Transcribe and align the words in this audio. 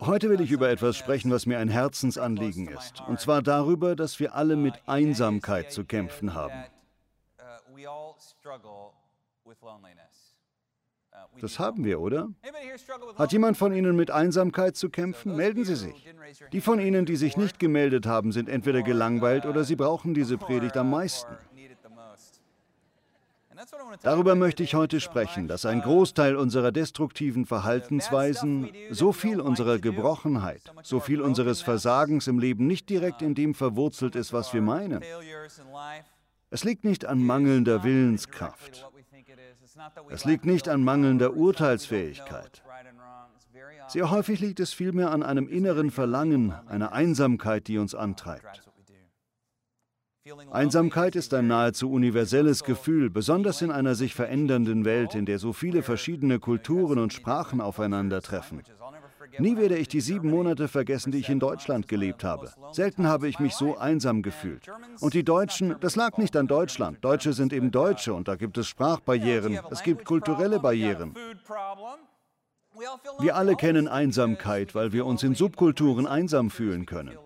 Heute 0.00 0.30
will 0.30 0.40
ich 0.40 0.50
über 0.50 0.70
etwas 0.70 0.96
sprechen, 0.96 1.30
was 1.30 1.46
mir 1.46 1.58
ein 1.58 1.68
Herzensanliegen 1.68 2.68
ist. 2.68 3.00
Und 3.06 3.20
zwar 3.20 3.42
darüber, 3.42 3.96
dass 3.96 4.20
wir 4.20 4.34
alle 4.34 4.56
mit 4.56 4.74
Einsamkeit 4.86 5.72
zu 5.72 5.84
kämpfen 5.84 6.34
haben. 6.34 6.64
Das 11.40 11.58
haben 11.58 11.84
wir, 11.84 12.00
oder? 12.00 12.28
Hat 13.16 13.32
jemand 13.32 13.56
von 13.56 13.74
Ihnen 13.74 13.96
mit 13.96 14.10
Einsamkeit 14.10 14.76
zu 14.76 14.90
kämpfen? 14.90 15.36
Melden 15.36 15.64
Sie 15.64 15.76
sich. 15.76 16.08
Die 16.52 16.60
von 16.60 16.80
Ihnen, 16.80 17.06
die 17.06 17.16
sich 17.16 17.36
nicht 17.36 17.58
gemeldet 17.58 18.06
haben, 18.06 18.32
sind 18.32 18.48
entweder 18.48 18.82
gelangweilt 18.82 19.46
oder 19.46 19.64
sie 19.64 19.76
brauchen 19.76 20.14
diese 20.14 20.38
Predigt 20.38 20.76
am 20.76 20.90
meisten. 20.90 21.36
Darüber 24.02 24.34
möchte 24.34 24.62
ich 24.62 24.74
heute 24.74 25.00
sprechen, 25.00 25.48
dass 25.48 25.66
ein 25.66 25.80
Großteil 25.80 26.36
unserer 26.36 26.72
destruktiven 26.72 27.46
Verhaltensweisen, 27.46 28.70
so 28.90 29.12
viel 29.12 29.40
unserer 29.40 29.78
Gebrochenheit, 29.78 30.62
so 30.82 31.00
viel 31.00 31.20
unseres 31.20 31.62
Versagens 31.62 32.26
im 32.26 32.38
Leben 32.38 32.66
nicht 32.66 32.88
direkt 32.88 33.22
in 33.22 33.34
dem 33.34 33.54
verwurzelt 33.54 34.16
ist, 34.16 34.32
was 34.32 34.52
wir 34.52 34.62
meinen. 34.62 35.02
Es 36.50 36.64
liegt 36.64 36.84
nicht 36.84 37.06
an 37.06 37.22
mangelnder 37.22 37.84
Willenskraft. 37.84 38.86
Es 40.10 40.24
liegt 40.24 40.44
nicht 40.44 40.68
an 40.68 40.84
mangelnder 40.84 41.34
Urteilsfähigkeit. 41.34 42.62
Sehr 43.88 44.10
häufig 44.10 44.40
liegt 44.40 44.60
es 44.60 44.72
vielmehr 44.72 45.10
an 45.10 45.22
einem 45.22 45.48
inneren 45.48 45.90
Verlangen, 45.90 46.52
einer 46.66 46.92
Einsamkeit, 46.92 47.68
die 47.68 47.78
uns 47.78 47.94
antreibt. 47.94 48.71
Einsamkeit 50.52 51.16
ist 51.16 51.34
ein 51.34 51.48
nahezu 51.48 51.90
universelles 51.90 52.62
Gefühl, 52.62 53.10
besonders 53.10 53.60
in 53.60 53.72
einer 53.72 53.96
sich 53.96 54.14
verändernden 54.14 54.84
Welt, 54.84 55.16
in 55.16 55.26
der 55.26 55.40
so 55.40 55.52
viele 55.52 55.82
verschiedene 55.82 56.38
Kulturen 56.38 57.00
und 57.00 57.12
Sprachen 57.12 57.60
aufeinandertreffen. 57.60 58.62
Nie 59.38 59.56
werde 59.56 59.76
ich 59.76 59.88
die 59.88 60.00
sieben 60.00 60.30
Monate 60.30 60.68
vergessen, 60.68 61.10
die 61.10 61.18
ich 61.18 61.28
in 61.28 61.40
Deutschland 61.40 61.88
gelebt 61.88 62.22
habe. 62.22 62.52
Selten 62.70 63.08
habe 63.08 63.28
ich 63.28 63.40
mich 63.40 63.54
so 63.54 63.76
einsam 63.76 64.22
gefühlt. 64.22 64.68
Und 65.00 65.14
die 65.14 65.24
Deutschen, 65.24 65.74
das 65.80 65.96
lag 65.96 66.18
nicht 66.18 66.36
an 66.36 66.46
Deutschland. 66.46 67.04
Deutsche 67.04 67.32
sind 67.32 67.52
eben 67.52 67.72
Deutsche 67.72 68.14
und 68.14 68.28
da 68.28 68.36
gibt 68.36 68.58
es 68.58 68.68
Sprachbarrieren, 68.68 69.58
es 69.70 69.82
gibt 69.82 70.04
kulturelle 70.04 70.60
Barrieren. 70.60 71.14
Wir 73.20 73.36
alle 73.36 73.56
kennen 73.56 73.88
Einsamkeit, 73.88 74.74
weil 74.74 74.92
wir 74.92 75.04
uns 75.04 75.22
in 75.22 75.34
Subkulturen 75.34 76.06
einsam 76.06 76.50
fühlen 76.50 76.86
können. 76.86 77.16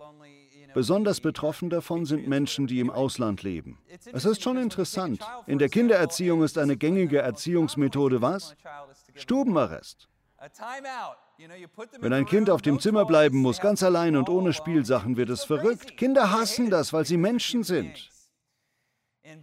Besonders 0.77 1.21
betroffen 1.21 1.71
davon 1.71 2.05
sind 2.05 2.27
Menschen, 2.27 2.67
die 2.67 2.79
im 2.79 2.91
Ausland 2.91 3.41
leben. 3.41 3.79
Es 4.13 4.25
ist 4.25 4.43
schon 4.43 4.57
interessant. 4.57 5.25
In 5.47 5.57
der 5.57 5.69
Kindererziehung 5.69 6.43
ist 6.43 6.59
eine 6.59 6.77
gängige 6.77 7.17
Erziehungsmethode 7.17 8.21
was? 8.21 8.53
Stubenarrest. 9.15 10.07
Wenn 11.99 12.13
ein 12.13 12.27
Kind 12.27 12.51
auf 12.51 12.61
dem 12.61 12.79
Zimmer 12.79 13.05
bleiben 13.05 13.39
muss, 13.39 13.59
ganz 13.59 13.81
allein 13.81 14.15
und 14.15 14.29
ohne 14.29 14.53
Spielsachen, 14.53 15.17
wird 15.17 15.31
es 15.31 15.45
verrückt. 15.45 15.97
Kinder 15.97 16.29
hassen 16.29 16.69
das, 16.69 16.93
weil 16.93 17.07
sie 17.07 17.17
Menschen 17.17 17.63
sind. 17.63 18.11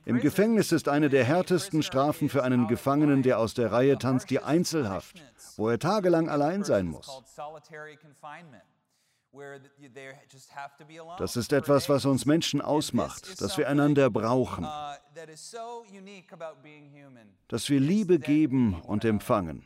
Im 0.05 0.21
Gefängnis 0.21 0.71
ist 0.71 0.89
eine 0.89 1.09
der 1.09 1.25
härtesten 1.25 1.83
Strafen 1.83 2.29
für 2.29 2.45
einen 2.45 2.69
Gefangenen, 2.69 3.25
der 3.25 3.41
aus 3.41 3.55
der 3.55 3.73
Reihe 3.73 3.99
tanzt, 3.99 4.31
die 4.31 4.39
Einzelhaft, 4.39 5.21
wo 5.57 5.69
er 5.69 5.81
tagelang 5.81 6.29
allein 6.29 6.63
sein 6.63 6.87
muss. 6.87 7.25
Das 11.19 11.37
ist 11.37 11.53
etwas, 11.53 11.89
was 11.89 12.05
uns 12.05 12.25
Menschen 12.25 12.61
ausmacht, 12.61 13.41
dass 13.41 13.59
wir 13.59 13.69
einander 13.69 14.11
brauchen, 14.11 14.65
uh, 14.65 14.95
dass 17.49 17.69
wir 17.69 17.81
Liebe 17.81 18.19
geben 18.19 18.81
und 18.83 19.05
empfangen, 19.05 19.65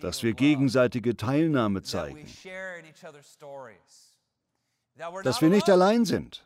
dass 0.00 0.22
wir 0.22 0.34
gegenseitige 0.34 1.16
Teilnahme 1.16 1.82
zeigen, 1.82 2.26
dass 5.24 5.40
wir 5.40 5.48
nicht 5.50 5.68
allein 5.68 6.04
sind. 6.04 6.44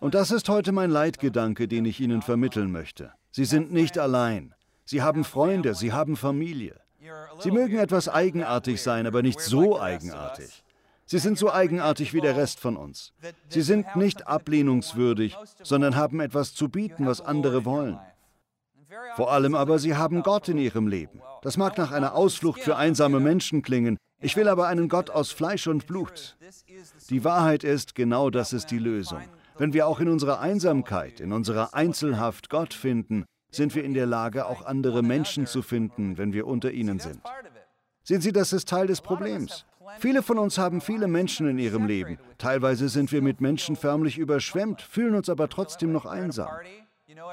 Und 0.00 0.14
das 0.14 0.30
ist 0.30 0.48
heute 0.48 0.72
mein 0.72 0.90
Leitgedanke, 0.90 1.66
den 1.66 1.84
ich 1.84 2.00
Ihnen 2.00 2.22
vermitteln 2.22 2.70
möchte. 2.70 3.12
Sie 3.32 3.44
sind 3.44 3.72
nicht 3.72 3.98
allein. 3.98 4.54
Sie 4.84 5.02
haben 5.02 5.24
Freunde, 5.24 5.74
Sie 5.74 5.92
haben 5.92 6.16
Familie. 6.16 6.80
Sie 7.40 7.50
mögen 7.50 7.78
etwas 7.78 8.08
eigenartig 8.08 8.82
sein, 8.82 9.06
aber 9.06 9.22
nicht 9.22 9.40
so 9.40 9.80
eigenartig. 9.80 10.64
Sie 11.08 11.18
sind 11.18 11.38
so 11.38 11.52
eigenartig 11.52 12.14
wie 12.14 12.20
der 12.20 12.36
Rest 12.36 12.58
von 12.58 12.76
uns. 12.76 13.12
Sie 13.48 13.62
sind 13.62 13.94
nicht 13.94 14.26
ablehnungswürdig, 14.26 15.36
sondern 15.62 15.94
haben 15.94 16.20
etwas 16.20 16.54
zu 16.54 16.68
bieten, 16.68 17.06
was 17.06 17.20
andere 17.20 17.64
wollen. 17.64 18.00
Vor 19.14 19.30
allem 19.32 19.54
aber, 19.54 19.78
sie 19.78 19.94
haben 19.94 20.22
Gott 20.22 20.48
in 20.48 20.58
ihrem 20.58 20.88
Leben. 20.88 21.20
Das 21.42 21.56
mag 21.56 21.78
nach 21.78 21.92
einer 21.92 22.14
Ausflucht 22.14 22.60
für 22.60 22.76
einsame 22.76 23.20
Menschen 23.20 23.62
klingen. 23.62 23.98
Ich 24.20 24.36
will 24.36 24.48
aber 24.48 24.66
einen 24.66 24.88
Gott 24.88 25.10
aus 25.10 25.30
Fleisch 25.30 25.66
und 25.66 25.86
Blut. 25.86 26.36
Die 27.10 27.22
Wahrheit 27.22 27.64
ist, 27.64 27.94
genau 27.94 28.30
das 28.30 28.52
ist 28.52 28.70
die 28.70 28.78
Lösung. 28.78 29.22
Wenn 29.58 29.72
wir 29.72 29.86
auch 29.86 30.00
in 30.00 30.08
unserer 30.08 30.40
Einsamkeit, 30.40 31.20
in 31.20 31.32
unserer 31.32 31.74
Einzelhaft 31.74 32.50
Gott 32.50 32.74
finden, 32.74 33.26
sind 33.56 33.74
wir 33.74 33.84
in 33.84 33.94
der 33.94 34.06
Lage, 34.06 34.46
auch 34.46 34.64
andere 34.64 35.02
Menschen 35.02 35.46
zu 35.46 35.62
finden, 35.62 36.18
wenn 36.18 36.32
wir 36.32 36.46
unter 36.46 36.70
ihnen 36.70 36.98
sind. 36.98 37.20
Sehen 38.02 38.20
Sie, 38.20 38.32
das 38.32 38.52
ist 38.52 38.68
Teil 38.68 38.86
des 38.86 39.00
Problems. 39.00 39.66
Viele 39.98 40.22
von 40.22 40.38
uns 40.38 40.58
haben 40.58 40.80
viele 40.80 41.08
Menschen 41.08 41.48
in 41.48 41.58
ihrem 41.58 41.86
Leben. 41.86 42.18
Teilweise 42.38 42.88
sind 42.88 43.12
wir 43.12 43.22
mit 43.22 43.40
Menschen 43.40 43.76
förmlich 43.76 44.18
überschwemmt, 44.18 44.82
fühlen 44.82 45.14
uns 45.14 45.28
aber 45.28 45.48
trotzdem 45.48 45.92
noch 45.92 46.06
einsam. 46.06 46.50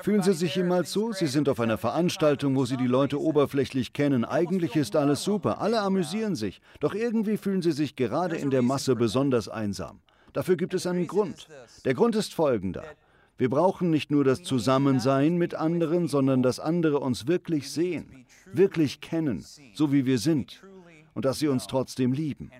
Fühlen 0.01 0.22
Sie 0.22 0.34
sich 0.34 0.56
jemals 0.56 0.91
so? 0.91 1.11
Sie 1.11 1.28
sind 1.28 1.50
auf 1.50 1.59
einer 1.59 1.78
Veranstaltung, 1.78 2.55
wo 2.55 2.66
Sie 2.66 2.78
die 2.78 2.88
Leute 2.88 3.19
oberflächlich 3.19 3.91
kennen. 3.91 4.23
Eigentlich 4.23 4.75
ist 4.75 4.95
alles 4.95 5.23
super, 5.23 5.61
alle 5.61 5.81
amüsieren 5.81 6.35
sich. 6.35 6.61
Doch 6.79 6.94
irgendwie 6.94 7.38
fühlen 7.38 7.61
Sie 7.61 7.72
sich 7.72 7.95
gerade 7.95 8.38
in 8.38 8.50
der 8.50 8.61
Masse 8.61 8.95
besonders 8.95 9.50
einsam. 9.50 10.00
Dafür 10.31 10.55
gibt 10.55 10.73
es 10.73 10.88
einen 10.88 11.07
Grund. 11.07 11.47
Der 11.85 11.94
Grund 11.94 12.16
ist 12.16 12.34
folgender. 12.34 12.84
Wir 13.38 13.49
brauchen 13.49 13.89
nicht 13.89 14.11
nur 14.11 14.23
das 14.23 14.44
Zusammensein 14.44 15.38
mit 15.38 15.55
anderen, 15.55 16.07
sondern 16.07 16.44
dass 16.44 16.59
andere 16.59 16.99
uns 16.99 17.27
wirklich 17.27 17.71
sehen, 17.71 18.25
wirklich 18.51 19.01
kennen, 19.01 19.44
so 19.73 19.91
wie 19.91 20.05
wir 20.05 20.19
sind, 20.19 20.63
und 21.13 21.25
dass 21.25 21.39
sie 21.39 21.47
uns 21.47 21.67
trotzdem 21.67 22.13
lieben. 22.13 22.51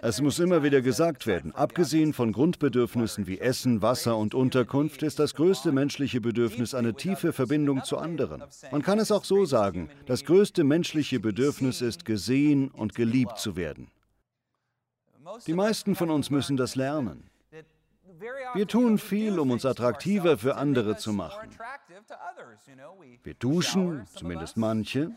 Es 0.00 0.20
muss 0.20 0.38
immer 0.38 0.62
wieder 0.62 0.80
gesagt 0.80 1.26
werden, 1.26 1.52
abgesehen 1.54 2.12
von 2.12 2.32
Grundbedürfnissen 2.32 3.26
wie 3.26 3.40
Essen, 3.40 3.82
Wasser 3.82 4.16
und 4.16 4.34
Unterkunft 4.34 5.02
ist 5.02 5.18
das 5.18 5.34
größte 5.34 5.72
menschliche 5.72 6.20
Bedürfnis 6.20 6.74
eine 6.74 6.94
tiefe 6.94 7.32
Verbindung 7.32 7.82
zu 7.82 7.98
anderen. 7.98 8.44
Man 8.70 8.82
kann 8.82 8.98
es 8.98 9.10
auch 9.10 9.24
so 9.24 9.44
sagen, 9.44 9.88
das 10.06 10.24
größte 10.24 10.62
menschliche 10.62 11.20
Bedürfnis 11.20 11.80
ist 11.80 12.04
gesehen 12.04 12.70
und 12.70 12.94
geliebt 12.94 13.38
zu 13.38 13.56
werden. 13.56 13.90
Die 15.46 15.54
meisten 15.54 15.94
von 15.94 16.10
uns 16.10 16.30
müssen 16.30 16.56
das 16.56 16.74
lernen. 16.76 17.28
Wir 18.54 18.68
tun 18.68 18.98
viel, 18.98 19.38
um 19.38 19.50
uns 19.50 19.64
attraktiver 19.64 20.38
für 20.38 20.56
andere 20.56 20.96
zu 20.96 21.12
machen. 21.12 21.50
Wir 23.22 23.34
duschen, 23.34 24.06
zumindest 24.14 24.56
manche. 24.56 25.10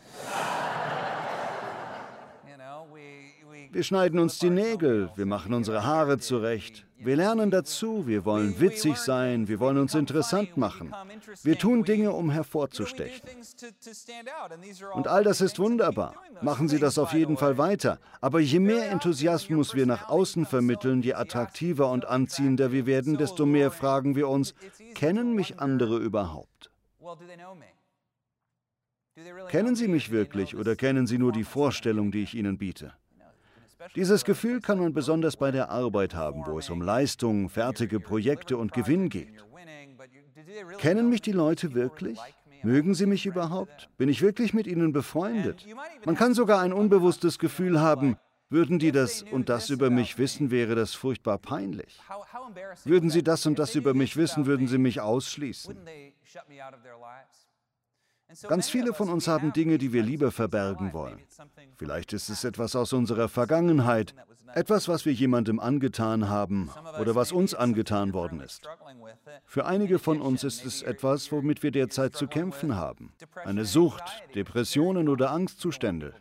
Wir 3.76 3.82
schneiden 3.82 4.18
uns 4.18 4.38
die 4.38 4.48
Nägel, 4.48 5.10
wir 5.16 5.26
machen 5.26 5.52
unsere 5.52 5.84
Haare 5.84 6.16
zurecht. 6.16 6.86
Wir 6.96 7.14
lernen 7.14 7.50
dazu, 7.50 8.06
wir 8.06 8.24
wollen 8.24 8.58
witzig 8.58 8.96
sein, 8.96 9.48
wir 9.48 9.60
wollen 9.60 9.76
uns 9.76 9.94
interessant 9.94 10.56
machen. 10.56 10.94
Wir 11.42 11.58
tun 11.58 11.84
Dinge, 11.84 12.12
um 12.12 12.30
hervorzustechen. 12.30 13.20
Und 14.94 15.08
all 15.08 15.24
das 15.24 15.42
ist 15.42 15.58
wunderbar. 15.58 16.14
Machen 16.40 16.70
Sie 16.70 16.78
das 16.78 16.96
auf 16.96 17.12
jeden 17.12 17.36
Fall 17.36 17.58
weiter. 17.58 17.98
Aber 18.22 18.40
je 18.40 18.60
mehr 18.60 18.90
Enthusiasmus 18.90 19.74
wir 19.74 19.84
nach 19.84 20.08
außen 20.08 20.46
vermitteln, 20.46 21.02
je 21.02 21.12
attraktiver 21.12 21.90
und 21.90 22.06
anziehender 22.06 22.72
wir 22.72 22.86
werden, 22.86 23.18
desto 23.18 23.44
mehr 23.44 23.70
fragen 23.70 24.16
wir 24.16 24.30
uns, 24.30 24.54
kennen 24.94 25.34
mich 25.34 25.60
andere 25.60 25.98
überhaupt? 25.98 26.70
Kennen 29.50 29.76
Sie 29.76 29.88
mich 29.88 30.10
wirklich 30.10 30.56
oder 30.56 30.76
kennen 30.76 31.06
Sie 31.06 31.18
nur 31.18 31.32
die 31.32 31.44
Vorstellung, 31.44 32.10
die 32.10 32.22
ich 32.22 32.34
Ihnen 32.34 32.56
biete? 32.56 32.94
Dieses 33.94 34.24
Gefühl 34.24 34.60
kann 34.60 34.78
man 34.78 34.92
besonders 34.92 35.36
bei 35.36 35.50
der 35.50 35.70
Arbeit 35.70 36.14
haben, 36.14 36.44
wo 36.46 36.58
es 36.58 36.70
um 36.70 36.80
Leistung, 36.80 37.48
fertige 37.48 38.00
Projekte 38.00 38.56
und 38.56 38.72
Gewinn 38.72 39.08
geht. 39.08 39.44
Kennen 40.78 41.10
mich 41.10 41.22
die 41.22 41.32
Leute 41.32 41.74
wirklich? 41.74 42.18
Mögen 42.62 42.94
sie 42.94 43.06
mich 43.06 43.26
überhaupt? 43.26 43.88
Bin 43.98 44.08
ich 44.08 44.22
wirklich 44.22 44.54
mit 44.54 44.66
ihnen 44.66 44.92
befreundet? 44.92 45.66
Man 46.04 46.16
kann 46.16 46.34
sogar 46.34 46.60
ein 46.60 46.72
unbewusstes 46.72 47.38
Gefühl 47.38 47.80
haben, 47.80 48.16
würden 48.48 48.78
die 48.78 48.92
das 48.92 49.22
und 49.22 49.48
das 49.48 49.70
über 49.70 49.90
mich 49.90 50.18
wissen, 50.18 50.50
wäre 50.50 50.74
das 50.74 50.94
furchtbar 50.94 51.38
peinlich. 51.38 52.00
Würden 52.84 53.10
sie 53.10 53.22
das 53.22 53.44
und 53.46 53.58
das 53.58 53.74
über 53.74 53.92
mich 53.92 54.16
wissen, 54.16 54.46
würden 54.46 54.68
sie 54.68 54.78
mich 54.78 55.00
ausschließen. 55.00 55.76
Ganz 58.48 58.68
viele 58.68 58.92
von 58.92 59.08
uns 59.08 59.28
haben 59.28 59.52
Dinge, 59.52 59.78
die 59.78 59.92
wir 59.92 60.02
lieber 60.02 60.32
verbergen 60.32 60.92
wollen. 60.92 61.20
Vielleicht 61.76 62.12
ist 62.12 62.28
es 62.28 62.44
etwas 62.44 62.74
aus 62.74 62.92
unserer 62.92 63.28
Vergangenheit, 63.28 64.14
etwas, 64.54 64.88
was 64.88 65.04
wir 65.04 65.12
jemandem 65.12 65.60
angetan 65.60 66.28
haben 66.28 66.70
oder 67.00 67.14
was 67.14 67.30
uns 67.32 67.54
angetan 67.54 68.14
worden 68.14 68.40
ist. 68.40 68.68
Für 69.44 69.66
einige 69.66 69.98
von 69.98 70.20
uns 70.20 70.44
ist 70.44 70.64
es 70.64 70.82
etwas, 70.82 71.30
womit 71.30 71.62
wir 71.62 71.70
derzeit 71.70 72.16
zu 72.16 72.26
kämpfen 72.26 72.74
haben. 72.74 73.12
Eine 73.44 73.64
Sucht, 73.64 74.04
Depressionen 74.34 75.08
oder 75.08 75.30
Angstzustände. 75.30 76.14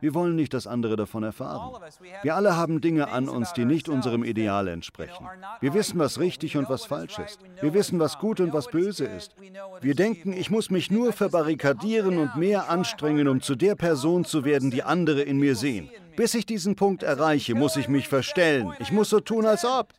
Wir 0.00 0.14
wollen 0.14 0.36
nicht, 0.36 0.54
dass 0.54 0.66
andere 0.66 0.96
davon 0.96 1.22
erfahren. 1.22 1.82
Wir 2.22 2.34
alle 2.34 2.56
haben 2.56 2.80
Dinge 2.80 3.08
an 3.08 3.28
uns, 3.28 3.52
die 3.52 3.64
nicht 3.64 3.88
unserem 3.88 4.24
Ideal 4.24 4.68
entsprechen. 4.68 5.26
Wir 5.60 5.74
wissen, 5.74 5.98
was 5.98 6.18
richtig 6.20 6.56
und 6.56 6.68
was 6.68 6.84
falsch 6.84 7.18
ist. 7.18 7.40
Wir 7.60 7.74
wissen, 7.74 7.98
was 7.98 8.18
gut 8.18 8.40
und 8.40 8.52
was 8.52 8.68
böse 8.68 9.06
ist. 9.06 9.34
Wir 9.80 9.94
denken, 9.94 10.32
ich 10.32 10.50
muss 10.50 10.70
mich 10.70 10.90
nur 10.90 11.12
verbarrikadieren 11.12 12.18
und 12.18 12.36
mehr 12.36 12.68
anstrengen, 12.68 13.28
um 13.28 13.40
zu 13.40 13.54
der 13.54 13.74
Person 13.74 14.24
zu 14.24 14.44
werden, 14.44 14.70
die 14.70 14.82
andere 14.82 15.22
in 15.22 15.38
mir 15.38 15.56
sehen. 15.56 15.90
Bis 16.16 16.34
ich 16.34 16.46
diesen 16.46 16.76
Punkt 16.76 17.02
erreiche, 17.02 17.54
muss 17.54 17.76
ich 17.76 17.88
mich 17.88 18.08
verstellen. 18.08 18.72
Ich 18.78 18.92
muss 18.92 19.10
so 19.10 19.20
tun, 19.20 19.46
als 19.46 19.64
ob. 19.64 19.92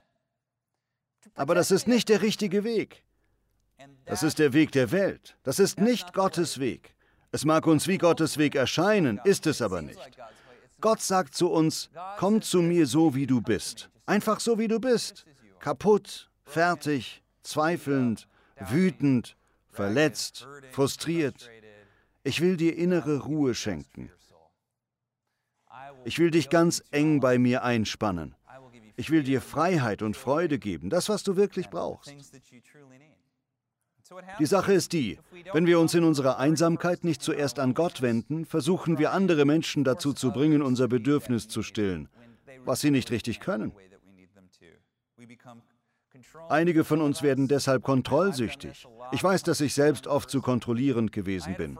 Aber 1.35 1.53
das 1.53 1.71
ist 1.71 1.87
nicht 1.87 2.09
der 2.09 2.21
richtige 2.21 2.63
Weg. 2.63 3.03
Das 4.05 4.23
ist 4.23 4.39
der 4.39 4.53
Weg 4.53 4.71
der 4.71 4.91
Welt. 4.91 5.37
Das 5.43 5.59
ist 5.59 5.79
nicht 5.79 6.13
Gottes 6.13 6.59
Weg. 6.59 6.95
Es 7.31 7.45
mag 7.45 7.67
uns 7.67 7.87
wie 7.87 7.97
Gottes 7.97 8.37
Weg 8.37 8.55
erscheinen, 8.55 9.19
ist 9.23 9.47
es 9.47 9.61
aber 9.61 9.81
nicht. 9.81 9.99
Gott 10.79 11.01
sagt 11.01 11.35
zu 11.35 11.49
uns, 11.49 11.89
komm 12.17 12.41
zu 12.41 12.61
mir 12.61 12.85
so, 12.85 13.15
wie 13.15 13.27
du 13.27 13.41
bist. 13.41 13.89
Einfach 14.05 14.39
so, 14.39 14.57
wie 14.59 14.67
du 14.67 14.79
bist. 14.79 15.25
Kaputt, 15.59 16.29
fertig, 16.45 17.23
zweifelnd, 17.43 18.27
wütend, 18.69 19.35
verletzt, 19.69 20.47
frustriert. 20.71 21.49
Ich 22.23 22.41
will 22.41 22.57
dir 22.57 22.75
innere 22.77 23.19
Ruhe 23.19 23.55
schenken. 23.55 24.11
Ich 26.05 26.19
will 26.19 26.31
dich 26.31 26.49
ganz 26.49 26.83
eng 26.91 27.19
bei 27.19 27.37
mir 27.37 27.63
einspannen. 27.63 28.35
Ich 28.95 29.11
will 29.11 29.23
dir 29.23 29.41
Freiheit 29.41 30.01
und 30.01 30.17
Freude 30.17 30.57
geben, 30.57 30.89
das, 30.89 31.09
was 31.09 31.23
du 31.23 31.35
wirklich 31.35 31.69
brauchst. 31.69 32.13
Die 34.39 34.45
Sache 34.45 34.73
ist 34.73 34.93
die, 34.93 35.19
wenn 35.53 35.65
wir 35.65 35.79
uns 35.79 35.93
in 35.93 36.03
unserer 36.03 36.37
Einsamkeit 36.37 37.03
nicht 37.03 37.21
zuerst 37.21 37.59
an 37.59 37.73
Gott 37.73 38.01
wenden, 38.01 38.45
versuchen 38.45 38.97
wir 38.99 39.11
andere 39.11 39.45
Menschen 39.45 39.83
dazu 39.83 40.13
zu 40.13 40.31
bringen, 40.31 40.61
unser 40.61 40.87
Bedürfnis 40.87 41.47
zu 41.47 41.63
stillen, 41.63 42.09
was 42.65 42.81
sie 42.81 42.91
nicht 42.91 43.11
richtig 43.11 43.39
können. 43.39 43.71
Einige 46.49 46.83
von 46.83 47.01
uns 47.01 47.21
werden 47.21 47.47
deshalb 47.47 47.83
kontrollsüchtig. 47.83 48.87
Ich 49.11 49.23
weiß, 49.23 49.43
dass 49.43 49.61
ich 49.61 49.73
selbst 49.73 50.07
oft 50.07 50.29
zu 50.29 50.41
kontrollierend 50.41 51.11
gewesen 51.11 51.55
bin. 51.57 51.77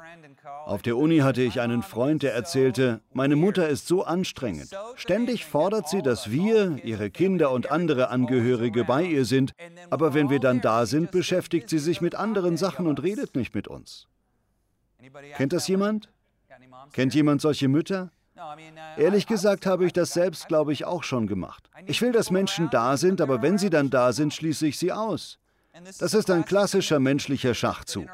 Auf 0.66 0.82
der 0.82 0.98
Uni 0.98 1.20
hatte 1.20 1.42
ich 1.42 1.62
einen 1.62 1.82
Freund, 1.82 2.24
der 2.24 2.34
erzählte, 2.34 3.02
meine 3.14 3.36
Mutter 3.36 3.68
ist 3.68 3.88
so 3.88 4.04
anstrengend. 4.04 4.70
Ständig 4.96 5.46
fordert 5.46 5.90
sie, 5.90 6.02
dass 6.02 6.32
wir, 6.32 6.78
ihre 6.84 7.10
Kinder 7.10 7.52
und 7.52 7.72
andere 7.72 8.10
Angehörige 8.10 8.84
bei 8.84 9.04
ihr 9.04 9.26
sind, 9.26 9.54
aber 9.90 10.14
wenn 10.14 10.30
wir 10.30 10.40
dann 10.40 10.62
da 10.62 10.86
sind, 10.86 11.12
beschäftigt 11.12 11.70
sie 11.70 11.80
sich 11.80 12.02
mit 12.02 12.16
anderen 12.16 12.58
Sachen 12.58 12.88
und 12.88 13.02
redet 13.02 13.36
nicht 13.36 13.56
mit 13.56 13.68
uns. 13.68 14.08
Kennt 15.36 15.54
das 15.54 15.68
jemand? 15.68 16.12
Kennt 16.92 17.14
jemand 17.14 17.42
solche 17.42 17.68
Mütter? 17.68 18.12
Ehrlich 18.98 19.28
gesagt 19.28 19.66
habe 19.66 19.86
ich 19.86 19.94
das 19.94 20.14
selbst, 20.14 20.48
glaube 20.48 20.74
ich, 20.74 20.86
auch 20.86 21.04
schon 21.04 21.28
gemacht. 21.28 21.70
Ich 21.86 22.02
will, 22.02 22.12
dass 22.12 22.32
Menschen 22.32 22.70
da 22.70 22.98
sind, 22.98 23.22
aber 23.22 23.42
wenn 23.42 23.58
sie 23.58 23.70
dann 23.70 23.90
da 23.90 24.14
sind, 24.14 24.34
schließe 24.34 24.68
ich 24.68 24.78
sie 24.78 24.92
aus. 24.92 25.40
Das 26.00 26.14
ist 26.14 26.30
ein 26.30 26.46
klassischer 26.46 27.00
menschlicher 27.00 27.54
Schachzug. 27.54 28.10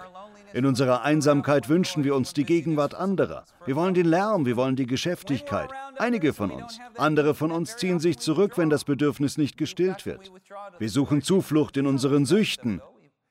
In 0.54 0.68
unserer 0.68 1.02
Einsamkeit 1.02 1.68
wünschen 1.68 2.04
wir 2.04 2.16
uns 2.16 2.34
die 2.34 2.44
Gegenwart 2.44 2.94
anderer. 2.94 3.46
Wir 3.66 3.75
wollen 3.75 3.96
den 3.96 4.06
Lärm, 4.06 4.46
wir 4.46 4.56
wollen 4.56 4.75
die 4.75 4.86
Geschäftigkeit. 4.86 5.72
Einige 5.98 6.31
von 6.31 6.52
uns. 6.52 6.80
Andere 6.96 7.34
von 7.34 7.52
uns 7.52 7.76
ziehen 7.78 8.00
sich 8.00 8.19
zurück, 8.19 8.58
wenn 8.58 8.69
das 8.69 8.84
Bedürfnis 8.84 9.38
nicht 9.38 9.58
gestillt 9.58 10.06
wird. 10.06 10.31
Wir 10.78 10.90
suchen 10.90 11.24
Zuflucht 11.24 11.76
in 11.78 11.88
unseren 11.88 12.26
Süchten. 12.26 12.81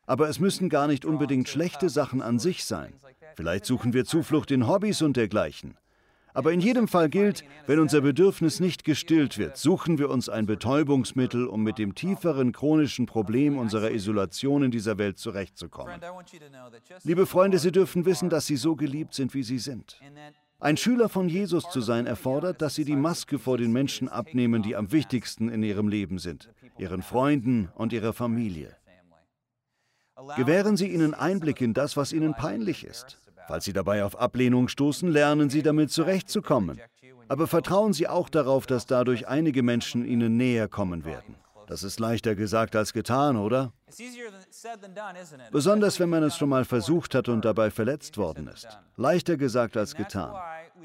Aber 0.05 0.29
es 0.29 0.41
müssen 0.41 0.69
gar 0.69 0.89
nicht 0.89 1.05
unbedingt 1.05 1.49
schlechte 1.49 1.89
Sachen 1.89 2.23
an 2.23 2.41
sich 2.41 2.65
sein. 2.65 2.95
Vielleicht 3.37 3.67
suchen 3.67 3.93
wir 3.93 4.05
Zuflucht 4.05 4.51
in 4.51 4.67
Hobbys 4.67 5.01
und 5.01 5.17
dergleichen. 5.17 5.77
Aber 6.35 6.53
in 6.53 6.61
jedem 6.61 6.89
Fall 6.89 7.09
gilt, 7.09 7.45
wenn 7.67 7.79
unser 7.79 8.01
Bedürfnis 8.01 8.61
nicht 8.61 8.85
gestillt 8.85 9.39
wird, 9.39 9.57
suchen 9.57 9.99
wir 9.99 10.09
uns 10.11 10.29
ein 10.29 10.47
Betäubungsmittel, 10.47 11.47
um 11.47 11.63
mit 11.63 11.79
dem 11.79 11.95
tieferen 11.95 12.53
chronischen 12.53 13.07
Problem 13.07 13.59
unserer 13.59 13.91
Isolation 13.91 14.63
in 14.63 14.71
dieser 14.71 14.99
Welt 14.99 15.19
zurechtzukommen. 15.19 16.01
Liebe 17.05 17.27
Freunde, 17.27 17.59
Sie 17.59 17.73
dürfen 17.73 18.05
wissen, 18.07 18.31
dass 18.31 18.47
Sie 18.47 18.57
so 18.57 18.77
geliebt 18.77 19.15
sind, 19.15 19.35
wie 19.35 19.43
Sie 19.43 19.59
sind. 19.59 20.01
Ein 20.59 20.77
Schüler 20.77 21.09
von 21.09 21.29
Jesus 21.29 21.69
zu 21.71 21.81
sein 21.81 22.07
erfordert, 22.07 22.63
dass 22.63 22.77
Sie 22.77 22.85
die 22.85 22.97
Maske 22.97 23.39
vor 23.39 23.59
den 23.59 23.73
Menschen 23.73 24.09
abnehmen, 24.09 24.63
die 24.63 24.77
am 24.77 24.93
wichtigsten 24.93 25.49
in 25.49 25.63
Ihrem 25.63 25.89
Leben 25.89 26.19
sind, 26.19 26.51
Ihren 26.79 27.03
Freunden 27.03 27.69
und 27.75 27.93
Ihrer 27.93 28.13
Familie. 28.13 28.77
Gewähren 30.37 30.77
Sie 30.77 30.89
ihnen 30.89 31.15
Einblick 31.15 31.61
in 31.61 31.75
das, 31.75 31.97
was 31.97 32.13
ihnen 32.13 32.35
peinlich 32.35 32.85
ist. 32.85 33.19
Falls 33.53 33.67
Sie 33.67 33.75
dabei 33.75 34.03
auf 34.03 34.19
Ablehnung 34.19 34.67
stoßen, 34.69 35.11
lernen 35.11 35.51
Sie 35.51 35.63
damit 35.63 35.91
zurechtzukommen. 35.91 36.81
Aber 37.29 37.47
vertrauen 37.47 37.93
Sie 37.93 38.09
auch 38.09 38.31
darauf, 38.31 38.65
dass 38.65 38.87
dadurch 38.87 39.29
einige 39.29 39.63
Menschen 39.63 40.07
Ihnen 40.07 40.39
näher 40.39 40.69
kommen 40.69 41.05
werden. 41.05 41.35
Das 41.67 41.83
ist 41.83 42.01
leichter 42.01 42.35
gesagt 42.35 42.75
als 42.77 42.95
getan, 42.95 43.37
oder? 43.37 43.75
Besonders 45.51 46.01
wenn 46.01 46.09
man 46.09 46.23
es 46.23 46.39
schon 46.39 46.49
mal 46.49 46.65
versucht 46.65 47.15
hat 47.15 47.29
und 47.29 47.45
dabei 47.45 47.71
verletzt 47.71 48.17
worden 48.17 48.47
ist. 48.47 48.69
Leichter 48.97 49.37
gesagt 49.37 49.77
als 49.77 49.97
getan. 49.97 50.35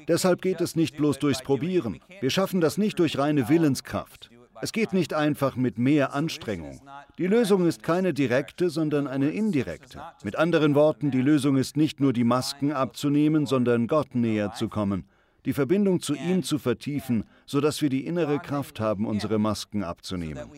Deshalb 0.06 0.42
geht 0.42 0.60
es 0.60 0.76
nicht 0.76 0.98
bloß 0.98 1.18
durchs 1.20 1.40
Probieren. 1.40 2.00
Wir 2.20 2.28
schaffen 2.28 2.60
das 2.60 2.76
nicht 2.76 2.98
durch 2.98 3.16
reine 3.16 3.48
Willenskraft. 3.48 4.28
Es 4.60 4.72
geht 4.72 4.92
nicht 4.92 5.14
einfach 5.14 5.56
mit 5.56 5.78
mehr 5.78 6.14
Anstrengung. 6.14 6.80
Die 7.18 7.26
Lösung 7.26 7.66
ist 7.66 7.82
keine 7.82 8.14
direkte, 8.14 8.70
sondern 8.70 9.06
eine 9.06 9.30
indirekte. 9.30 10.02
Mit 10.22 10.36
anderen 10.36 10.74
Worten, 10.74 11.10
die 11.10 11.22
Lösung 11.22 11.56
ist 11.56 11.76
nicht 11.76 12.00
nur 12.00 12.12
die 12.12 12.24
Masken 12.24 12.72
abzunehmen, 12.72 13.46
sondern 13.46 13.86
Gott 13.86 14.14
näher 14.14 14.52
zu 14.54 14.68
kommen, 14.68 15.08
die 15.44 15.52
Verbindung 15.52 16.00
zu 16.00 16.14
ihm 16.14 16.42
zu 16.42 16.58
vertiefen, 16.58 17.24
sodass 17.46 17.80
wir 17.80 17.88
die 17.88 18.06
innere 18.06 18.38
Kraft 18.38 18.80
haben, 18.80 19.06
unsere 19.06 19.38
Masken 19.38 19.82
abzunehmen. 19.84 20.50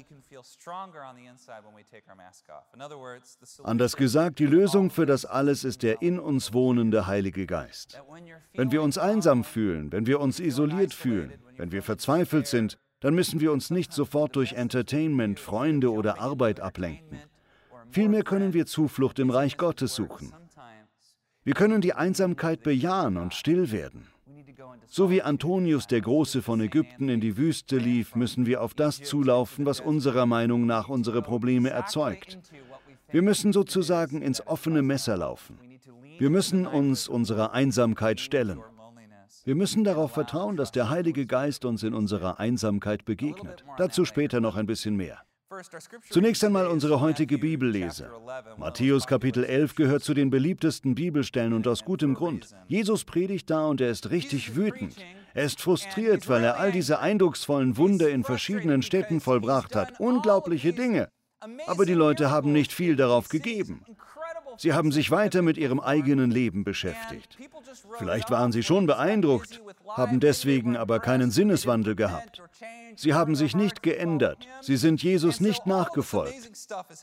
Anders 3.62 3.96
gesagt, 3.96 4.38
die 4.38 4.46
Lösung 4.46 4.90
für 4.90 5.06
das 5.06 5.24
alles 5.24 5.64
ist 5.64 5.82
der 5.82 6.02
in 6.02 6.18
uns 6.18 6.52
wohnende 6.52 7.06
Heilige 7.06 7.46
Geist. 7.46 8.00
Wenn 8.54 8.72
wir 8.72 8.82
uns 8.82 8.98
einsam 8.98 9.44
fühlen, 9.44 9.92
wenn 9.92 10.06
wir 10.06 10.20
uns 10.20 10.40
isoliert 10.40 10.94
fühlen, 10.94 11.32
wenn 11.56 11.72
wir 11.72 11.82
verzweifelt 11.82 12.46
sind, 12.46 12.78
dann 13.00 13.14
müssen 13.14 13.40
wir 13.40 13.52
uns 13.52 13.70
nicht 13.70 13.92
sofort 13.92 14.36
durch 14.36 14.52
Entertainment, 14.52 15.40
Freunde 15.40 15.90
oder 15.92 16.20
Arbeit 16.20 16.60
ablenken. 16.60 17.18
Vielmehr 17.90 18.22
können 18.22 18.52
wir 18.52 18.66
Zuflucht 18.66 19.18
im 19.18 19.30
Reich 19.30 19.56
Gottes 19.56 19.94
suchen. 19.94 20.32
Wir 21.42 21.54
können 21.54 21.80
die 21.80 21.94
Einsamkeit 21.94 22.62
bejahen 22.62 23.16
und 23.16 23.34
still 23.34 23.72
werden. 23.72 24.06
So 24.86 25.10
wie 25.10 25.22
Antonius 25.22 25.86
der 25.86 26.00
Große 26.00 26.42
von 26.42 26.60
Ägypten 26.60 27.08
in 27.08 27.20
die 27.20 27.36
Wüste 27.36 27.78
lief, 27.78 28.14
müssen 28.14 28.44
wir 28.44 28.60
auf 28.60 28.74
das 28.74 29.02
zulaufen, 29.02 29.64
was 29.64 29.80
unserer 29.80 30.26
Meinung 30.26 30.66
nach 30.66 30.88
unsere 30.88 31.22
Probleme 31.22 31.70
erzeugt. 31.70 32.38
Wir 33.10 33.22
müssen 33.22 33.52
sozusagen 33.52 34.20
ins 34.20 34.46
offene 34.46 34.82
Messer 34.82 35.16
laufen. 35.16 35.58
Wir 36.18 36.28
müssen 36.28 36.66
uns 36.66 37.08
unserer 37.08 37.52
Einsamkeit 37.52 38.20
stellen. 38.20 38.60
Wir 39.44 39.54
müssen 39.54 39.84
darauf 39.84 40.12
vertrauen, 40.12 40.56
dass 40.56 40.70
der 40.70 40.90
Heilige 40.90 41.26
Geist 41.26 41.64
uns 41.64 41.82
in 41.82 41.94
unserer 41.94 42.38
Einsamkeit 42.38 43.04
begegnet. 43.04 43.64
Dazu 43.78 44.04
später 44.04 44.40
noch 44.40 44.56
ein 44.56 44.66
bisschen 44.66 44.96
mehr. 44.96 45.18
Zunächst 46.10 46.44
einmal 46.44 46.66
unsere 46.66 47.00
heutige 47.00 47.38
Bibellese. 47.38 48.10
Matthäus 48.56 49.06
Kapitel 49.06 49.44
11 49.44 49.74
gehört 49.74 50.04
zu 50.04 50.14
den 50.14 50.30
beliebtesten 50.30 50.94
Bibelstellen 50.94 51.54
und 51.54 51.66
aus 51.66 51.84
gutem 51.84 52.14
Grund. 52.14 52.48
Jesus 52.68 53.04
predigt 53.04 53.50
da 53.50 53.66
und 53.66 53.80
er 53.80 53.90
ist 53.90 54.10
richtig 54.10 54.54
wütend. 54.54 54.96
Er 55.34 55.44
ist 55.44 55.60
frustriert, 55.60 56.28
weil 56.28 56.44
er 56.44 56.58
all 56.58 56.70
diese 56.70 57.00
eindrucksvollen 57.00 57.76
Wunder 57.76 58.10
in 58.10 58.24
verschiedenen 58.24 58.82
Städten 58.82 59.20
vollbracht 59.20 59.74
hat. 59.74 59.98
Unglaubliche 59.98 60.72
Dinge. 60.72 61.08
Aber 61.66 61.86
die 61.86 61.94
Leute 61.94 62.30
haben 62.30 62.52
nicht 62.52 62.72
viel 62.72 62.96
darauf 62.96 63.28
gegeben. 63.28 63.82
Sie 64.60 64.74
haben 64.74 64.92
sich 64.92 65.10
weiter 65.10 65.40
mit 65.40 65.56
ihrem 65.56 65.80
eigenen 65.80 66.30
Leben 66.30 66.64
beschäftigt. 66.64 67.38
Vielleicht 67.96 68.30
waren 68.30 68.52
sie 68.52 68.62
schon 68.62 68.86
beeindruckt, 68.86 69.62
haben 69.88 70.20
deswegen 70.20 70.76
aber 70.76 71.00
keinen 71.00 71.30
Sinneswandel 71.30 71.96
gehabt. 71.96 72.42
Sie 72.94 73.14
haben 73.14 73.36
sich 73.36 73.56
nicht 73.56 73.82
geändert. 73.82 74.46
Sie 74.60 74.76
sind 74.76 75.02
Jesus 75.02 75.40
nicht 75.40 75.64
nachgefolgt. 75.64 76.34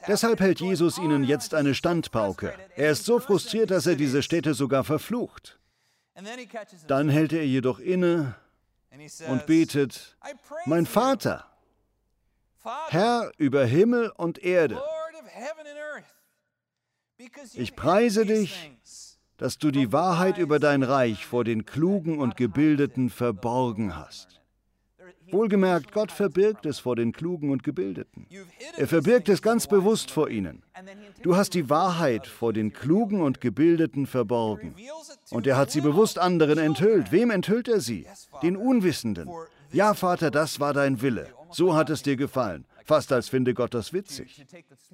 Deshalb 0.07 0.39
hält 0.39 0.59
Jesus 0.59 0.99
ihnen 0.99 1.23
jetzt 1.23 1.55
eine 1.55 1.73
Standpauke. 1.73 2.53
Er 2.75 2.91
ist 2.91 3.05
so 3.05 3.17
frustriert, 3.17 3.71
dass 3.71 3.87
er 3.87 3.95
diese 3.95 4.21
Städte 4.21 4.53
sogar 4.53 4.83
verflucht. 4.83 5.57
Dann 6.85 7.09
hält 7.09 7.33
er 7.33 7.43
jedoch 7.47 7.79
inne 7.79 8.35
und 9.29 9.47
betet, 9.47 10.15
mein 10.67 10.85
Vater, 10.85 11.47
Herr 12.89 13.31
über 13.37 13.65
Himmel 13.65 14.11
und 14.15 14.37
Erde, 14.43 14.79
ich 17.53 17.75
preise 17.75 18.25
dich, 18.25 18.71
dass 19.38 19.57
du 19.57 19.71
die 19.71 19.91
Wahrheit 19.91 20.38
über 20.38 20.59
dein 20.59 20.83
Reich 20.83 21.25
vor 21.25 21.43
den 21.43 21.65
Klugen 21.65 22.19
und 22.19 22.38
Gebildeten 22.38 23.09
verborgen 23.09 23.95
hast. 23.95 24.41
Wohlgemerkt, 25.31 25.91
Gott 25.91 26.12
verbirgt 26.12 26.65
es 26.65 26.79
vor 26.79 26.95
den 26.95 27.12
Klugen 27.12 27.51
und 27.51 27.63
Gebildeten. 27.63 28.27
Er 28.77 28.88
verbirgt 28.88 29.29
es 29.29 29.41
ganz 29.41 29.67
bewusst 29.67 30.09
vor 30.12 30.29
ihnen. 30.29 30.63
Du 31.21 31.36
hast 31.36 31.53
die 31.53 31.69
Wahrheit 31.69 32.27
vor 32.27 32.53
den 32.53 32.71
Klugen 32.71 33.21
und 33.21 33.41
Gebildeten 33.41 34.07
verborgen. 34.07 34.75
Und 35.29 35.45
er 35.45 35.57
hat 35.57 35.71
sie 35.71 35.81
bewusst 35.81 36.17
anderen 36.17 36.57
enthüllt. 36.57 37.12
Wem 37.12 37.31
enthüllt 37.31 37.67
er 37.67 37.81
sie? 37.81 38.05
Den 38.41 38.55
Unwissenden. 38.55 39.29
Ja, 39.71 39.93
Vater, 39.93 40.31
das 40.31 40.59
war 40.59 40.74
dein 40.74 41.01
Wille. 41.01 41.27
So 41.51 41.75
hat 41.75 41.89
es 41.89 42.03
dir 42.03 42.15
gefallen. 42.15 42.65
Fast 42.88 43.12
als 43.12 43.27
finde 43.27 43.53
Gott 43.53 43.74
das 43.74 43.91
witzig. 43.91 44.46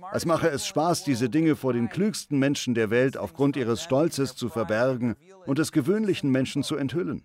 Als 0.02 0.26
mache 0.26 0.50
es 0.50 0.66
Spaß, 0.66 1.04
diese 1.04 1.30
Dinge 1.30 1.56
vor 1.56 1.74
den 1.74 1.90
klügsten 1.90 2.40
Menschen 2.40 2.74
der 2.74 2.90
Welt 2.90 3.18
aufgrund 3.18 3.56
ihres 3.56 3.84
Stolzes 3.84 4.36
zu 4.36 4.50
verbergen 4.50 5.16
und 5.46 5.60
des 5.60 5.72
gewöhnlichen 5.72 6.32
Menschen 6.32 6.64
zu 6.64 6.76
enthüllen. 6.76 7.24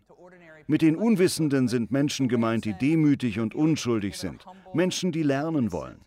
Mit 0.67 0.83
den 0.83 0.97
Unwissenden 0.97 1.69
sind 1.69 1.91
Menschen 1.91 2.29
gemeint, 2.29 2.67
die 2.67 2.75
demütig 2.75 3.41
und 3.41 3.55
unschuldig 3.55 4.19
sind. 4.19 4.45
Menschen, 4.75 5.11
die 5.11 5.23
lernen 5.23 5.73
wollen. 5.73 6.03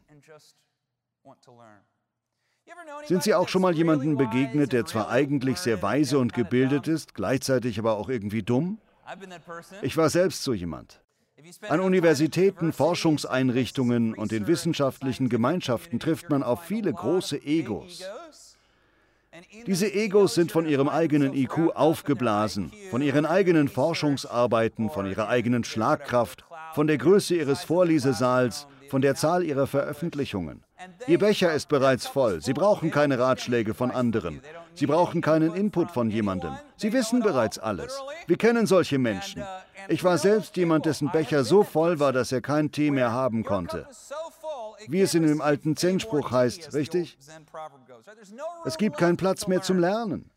Sind 3.08 3.24
Sie 3.24 3.34
auch 3.34 3.50
schon 3.50 3.64
mal 3.64 3.76
jemandem 3.76 4.16
begegnet, 4.16 4.74
der 4.74 4.86
zwar 4.86 5.10
eigentlich 5.10 5.58
sehr 5.58 5.82
weise 5.82 6.20
und 6.20 6.34
gebildet 6.34 6.88
ist, 6.88 7.16
gleichzeitig 7.16 7.80
aber 7.80 7.98
auch 7.98 8.10
irgendwie 8.10 8.44
dumm? 8.44 8.80
Ich 9.82 9.98
war 9.98 10.12
selbst 10.12 10.44
so 10.44 10.54
jemand. 10.54 11.02
An 11.70 11.80
Universitäten, 11.80 12.74
Forschungseinrichtungen 12.74 14.14
und 14.14 14.32
in 14.32 14.48
wissenschaftlichen 14.48 15.30
Gemeinschaften 15.30 16.00
trifft 16.00 16.30
man 16.30 16.44
auf 16.44 16.64
viele 16.64 16.94
große 16.94 17.38
Egos. 17.44 18.04
Diese 19.66 19.92
Egos 19.92 20.36
sind 20.36 20.52
von 20.52 20.68
ihrem 20.68 20.90
eigenen 20.90 21.34
IQ 21.34 21.72
aufgeblasen, 21.74 22.72
von 22.90 23.02
ihren 23.02 23.26
eigenen 23.26 23.70
Forschungsarbeiten, 23.70 24.90
von 24.90 25.06
ihrer 25.06 25.30
eigenen 25.30 25.64
Schlagkraft, 25.64 26.44
von 26.74 26.88
der 26.88 26.98
Größe 26.98 27.36
ihres 27.36 27.64
Vorlesesaals, 27.64 28.68
von 28.90 29.02
der 29.02 29.16
Zahl 29.16 29.44
ihrer 29.44 29.68
Veröffentlichungen. 29.68 30.64
Ihr 31.08 31.18
Becher 31.18 31.54
ist 31.54 31.70
bereits 31.70 32.08
voll. 32.08 32.42
Sie 32.42 32.54
brauchen 32.54 32.92
keine 32.92 33.18
Ratschläge 33.20 33.74
von 33.74 33.90
anderen. 33.92 34.42
Sie 34.74 34.86
brauchen 34.86 35.22
keinen 35.22 35.54
Input 35.54 35.92
von 35.92 36.10
jemandem. 36.10 36.58
Sie 36.78 36.94
wissen 36.94 37.22
bereits 37.22 37.60
alles. 37.60 38.02
Wir 38.28 38.38
kennen 38.38 38.66
solche 38.66 38.98
Menschen. 38.98 39.44
Ich 39.88 40.04
war 40.04 40.18
selbst 40.18 40.56
jemand, 40.58 40.86
dessen 40.86 41.12
Becher 41.12 41.44
so 41.44 41.64
voll 41.64 42.00
war, 42.00 42.14
dass 42.14 42.32
er 42.32 42.42
keinen 42.42 42.72
Tee 42.72 42.92
mehr 42.92 43.12
haben 43.12 43.44
konnte. 43.44 43.88
Wie 44.88 45.02
es 45.02 45.14
in 45.14 45.24
dem 45.24 45.42
alten 45.42 45.76
Zen-Spruch 45.76 46.32
heißt, 46.32 46.74
richtig? 46.74 47.18
Es 48.66 48.78
gibt 48.78 48.98
keinen 48.98 49.18
Platz 49.18 49.48
mehr 49.48 49.62
zum 49.62 49.80
Lernen. 49.80 50.32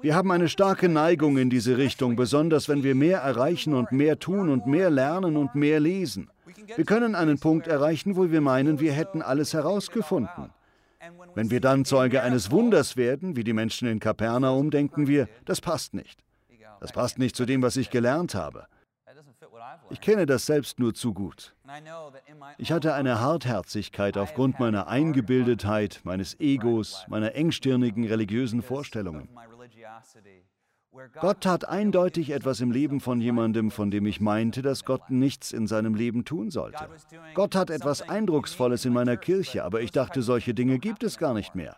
Wir 0.00 0.14
haben 0.14 0.30
eine 0.30 0.48
starke 0.48 0.88
Neigung 0.88 1.38
in 1.38 1.50
diese 1.50 1.76
Richtung, 1.76 2.16
besonders 2.16 2.68
wenn 2.68 2.82
wir 2.82 2.94
mehr 2.94 3.20
erreichen 3.20 3.74
und 3.74 3.92
mehr 3.92 4.18
tun 4.18 4.50
und 4.50 4.66
mehr 4.66 4.90
lernen 4.90 5.36
und 5.36 5.54
mehr 5.54 5.80
lesen. 5.80 6.30
Wir 6.74 6.84
können 6.84 7.14
einen 7.14 7.38
Punkt 7.38 7.66
erreichen, 7.66 8.16
wo 8.16 8.30
wir 8.30 8.40
meinen, 8.40 8.80
wir 8.80 8.92
hätten 8.92 9.22
alles 9.22 9.52
herausgefunden. 9.52 10.50
Wenn 11.34 11.50
wir 11.50 11.60
dann 11.60 11.84
Zeuge 11.84 12.22
eines 12.22 12.50
Wunders 12.50 12.96
werden, 12.96 13.36
wie 13.36 13.44
die 13.44 13.52
Menschen 13.52 13.88
in 13.88 14.00
Kapernaum, 14.00 14.70
denken 14.70 15.06
wir, 15.06 15.28
das 15.44 15.60
passt 15.60 15.94
nicht. 15.94 16.22
Das 16.80 16.92
passt 16.92 17.18
nicht 17.18 17.36
zu 17.36 17.46
dem, 17.46 17.62
was 17.62 17.76
ich 17.76 17.90
gelernt 17.90 18.34
habe. 18.34 18.66
Ich 19.90 20.00
kenne 20.00 20.26
das 20.26 20.46
selbst 20.46 20.78
nur 20.78 20.94
zu 20.94 21.12
gut. 21.14 21.54
Ich 22.58 22.72
hatte 22.72 22.94
eine 22.94 23.20
Hartherzigkeit 23.20 24.16
aufgrund 24.16 24.58
meiner 24.58 24.88
Eingebildetheit, 24.88 26.00
meines 26.04 26.38
Egos, 26.40 27.04
meiner 27.08 27.34
engstirnigen 27.34 28.04
religiösen 28.04 28.62
Vorstellungen. 28.62 29.28
Gott 31.20 31.40
tat 31.42 31.68
eindeutig 31.68 32.30
etwas 32.30 32.60
im 32.60 32.70
Leben 32.70 33.00
von 33.00 33.20
jemandem, 33.20 33.70
von 33.70 33.90
dem 33.90 34.06
ich 34.06 34.20
meinte, 34.20 34.62
dass 34.62 34.84
Gott 34.84 35.10
nichts 35.10 35.52
in 35.52 35.66
seinem 35.66 35.94
Leben 35.94 36.24
tun 36.24 36.50
sollte. 36.50 36.88
Gott 37.34 37.54
hat 37.54 37.70
etwas 37.70 38.02
Eindrucksvolles 38.02 38.84
in 38.84 38.92
meiner 38.92 39.16
Kirche, 39.16 39.64
aber 39.64 39.80
ich 39.80 39.92
dachte, 39.92 40.22
solche 40.22 40.54
Dinge 40.54 40.78
gibt 40.78 41.02
es 41.02 41.18
gar 41.18 41.34
nicht 41.34 41.54
mehr. 41.54 41.76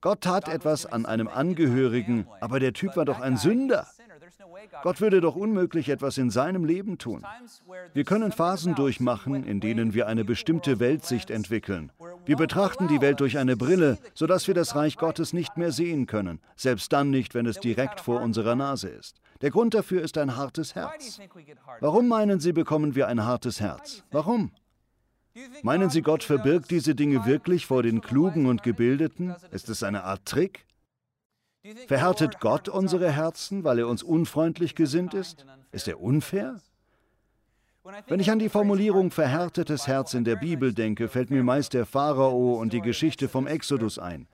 Gott 0.00 0.20
tat 0.20 0.48
etwas 0.48 0.86
an 0.86 1.06
einem 1.06 1.28
Angehörigen, 1.28 2.26
aber 2.40 2.60
der 2.60 2.72
Typ 2.72 2.96
war 2.96 3.04
doch 3.04 3.20
ein 3.20 3.36
Sünder. 3.36 3.86
Gott 4.82 5.00
würde 5.00 5.20
doch 5.20 5.34
unmöglich 5.34 5.88
etwas 5.88 6.18
in 6.18 6.30
seinem 6.30 6.64
Leben 6.64 6.98
tun. 6.98 7.24
Wir 7.94 8.04
können 8.04 8.32
Phasen 8.32 8.74
durchmachen, 8.74 9.44
in 9.44 9.60
denen 9.60 9.94
wir 9.94 10.06
eine 10.06 10.24
bestimmte 10.24 10.78
Weltsicht 10.78 11.30
entwickeln. 11.30 11.90
Wir 12.28 12.36
betrachten 12.36 12.88
die 12.88 13.00
Welt 13.00 13.20
durch 13.20 13.38
eine 13.38 13.56
Brille, 13.56 13.96
sodass 14.12 14.48
wir 14.48 14.54
das 14.54 14.76
Reich 14.76 14.98
Gottes 14.98 15.32
nicht 15.32 15.56
mehr 15.56 15.72
sehen 15.72 16.04
können, 16.04 16.40
selbst 16.56 16.92
dann 16.92 17.08
nicht, 17.08 17.34
wenn 17.34 17.46
es 17.46 17.58
direkt 17.58 18.00
vor 18.00 18.20
unserer 18.20 18.54
Nase 18.54 18.90
ist. 18.90 19.22
Der 19.40 19.50
Grund 19.50 19.72
dafür 19.72 20.02
ist 20.02 20.18
ein 20.18 20.36
hartes 20.36 20.74
Herz. 20.74 21.20
Warum 21.80 22.06
meinen 22.06 22.38
Sie, 22.38 22.52
bekommen 22.52 22.94
wir 22.94 23.08
ein 23.08 23.24
hartes 23.24 23.62
Herz? 23.62 24.04
Warum? 24.10 24.52
Meinen 25.62 25.88
Sie, 25.88 26.02
Gott 26.02 26.22
verbirgt 26.22 26.70
diese 26.70 26.94
Dinge 26.94 27.24
wirklich 27.24 27.64
vor 27.64 27.82
den 27.82 28.02
Klugen 28.02 28.44
und 28.44 28.62
Gebildeten? 28.62 29.34
Ist 29.50 29.70
es 29.70 29.82
eine 29.82 30.04
Art 30.04 30.26
Trick? 30.26 30.66
Verhärtet 31.86 32.40
Gott 32.40 32.68
unsere 32.68 33.10
Herzen, 33.10 33.64
weil 33.64 33.78
er 33.78 33.88
uns 33.88 34.02
unfreundlich 34.02 34.74
gesinnt 34.74 35.14
ist? 35.14 35.46
Ist 35.72 35.88
er 35.88 35.98
unfair? 35.98 36.60
Wenn 38.06 38.20
ich 38.20 38.30
an 38.30 38.38
die 38.38 38.48
Formulierung 38.48 39.10
verhärtetes 39.10 39.86
Herz 39.86 40.14
in 40.14 40.24
der 40.24 40.36
Bibel 40.36 40.74
denke, 40.74 41.08
fällt 41.08 41.30
mir 41.30 41.42
meist 41.42 41.74
der 41.74 41.86
Pharao 41.86 42.54
und 42.54 42.72
die 42.72 42.80
Geschichte 42.80 43.28
vom 43.28 43.46
Exodus 43.46 43.98
ein. 43.98 44.26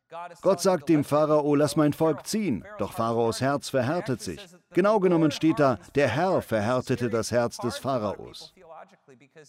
Gott 0.42 0.60
sagt 0.60 0.88
dem 0.88 1.04
Pharao, 1.04 1.54
lass 1.54 1.76
mein 1.76 1.92
Volk 1.92 2.26
ziehen, 2.26 2.64
doch 2.78 2.92
Pharaos 2.92 3.40
Herz 3.40 3.68
verhärtet 3.70 4.20
sich. 4.20 4.40
Genau 4.72 5.00
genommen 5.00 5.30
steht 5.30 5.58
da, 5.58 5.78
der 5.94 6.08
Herr 6.08 6.42
verhärtete 6.42 7.10
das 7.10 7.30
Herz 7.30 7.56
des 7.58 7.78
Pharaos. 7.78 8.54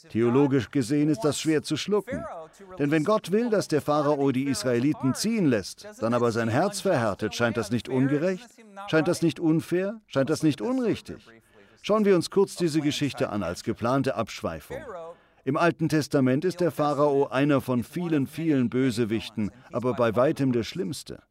Theologisch 0.10 0.72
gesehen 0.72 1.10
ist 1.10 1.22
das 1.22 1.40
schwer 1.40 1.64
zu 1.64 1.78
schlucken. 1.78 2.24
Denn 2.80 2.92
wenn 2.92 3.04
Gott 3.04 3.32
will, 3.32 3.50
dass 3.50 3.68
der 3.68 3.82
Pharao 3.82 4.32
die 4.32 4.46
Israeliten 4.46 5.14
ziehen 5.14 5.46
lässt, 5.46 5.88
dann 6.00 6.14
aber 6.14 6.32
sein 6.32 6.50
Herz 6.50 6.82
verhärtet, 6.82 7.36
scheint 7.36 7.58
das 7.58 7.72
nicht 7.72 7.90
ungerecht? 7.90 8.48
Scheint 8.88 9.08
das 9.08 9.22
nicht 9.22 9.40
unfair? 9.40 10.02
Scheint 10.08 10.30
das 10.30 10.44
nicht 10.44 10.62
unrichtig? 10.62 11.18
Schauen 11.88 12.04
wir 12.04 12.16
uns 12.16 12.32
kurz 12.32 12.56
diese 12.56 12.82
Geschichte 12.82 13.30
an 13.30 13.44
als 13.44 13.64
geplante 13.64 14.16
Abschweifung. 14.16 14.80
Im 15.44 15.56
Alten 15.56 15.88
Testament 15.88 16.44
ist 16.44 16.60
der 16.60 16.72
Pharao 16.72 17.28
einer 17.28 17.62
von 17.62 17.84
vielen, 17.84 18.26
vielen 18.26 18.72
Bösewichten, 18.72 19.52
aber 19.72 19.94
bei 19.94 20.16
weitem 20.16 20.52
der 20.52 20.64
schlimmste. 20.64 21.22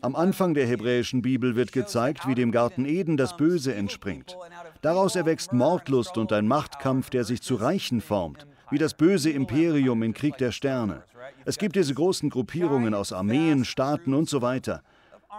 Am 0.00 0.16
Anfang 0.16 0.54
der 0.54 0.66
hebräischen 0.66 1.20
Bibel 1.20 1.54
wird 1.54 1.72
gezeigt, 1.72 2.26
wie 2.26 2.34
dem 2.34 2.50
Garten 2.50 2.86
Eden 2.86 3.18
das 3.18 3.36
Böse 3.36 3.74
entspringt. 3.74 4.38
Daraus 4.80 5.16
erwächst 5.16 5.52
Mordlust 5.52 6.16
und 6.16 6.32
ein 6.32 6.48
Machtkampf, 6.48 7.10
der 7.10 7.24
sich 7.24 7.42
zu 7.42 7.56
Reichen 7.56 8.00
formt, 8.00 8.46
wie 8.70 8.78
das 8.78 8.94
böse 8.94 9.28
Imperium 9.28 10.02
in 10.02 10.14
Krieg 10.14 10.38
der 10.38 10.52
Sterne. 10.52 11.02
Es 11.44 11.58
gibt 11.58 11.76
diese 11.76 11.92
großen 11.92 12.30
Gruppierungen 12.30 12.94
aus 12.94 13.12
Armeen, 13.12 13.66
Staaten 13.66 14.14
und 14.14 14.30
so 14.30 14.40
weiter. 14.40 14.82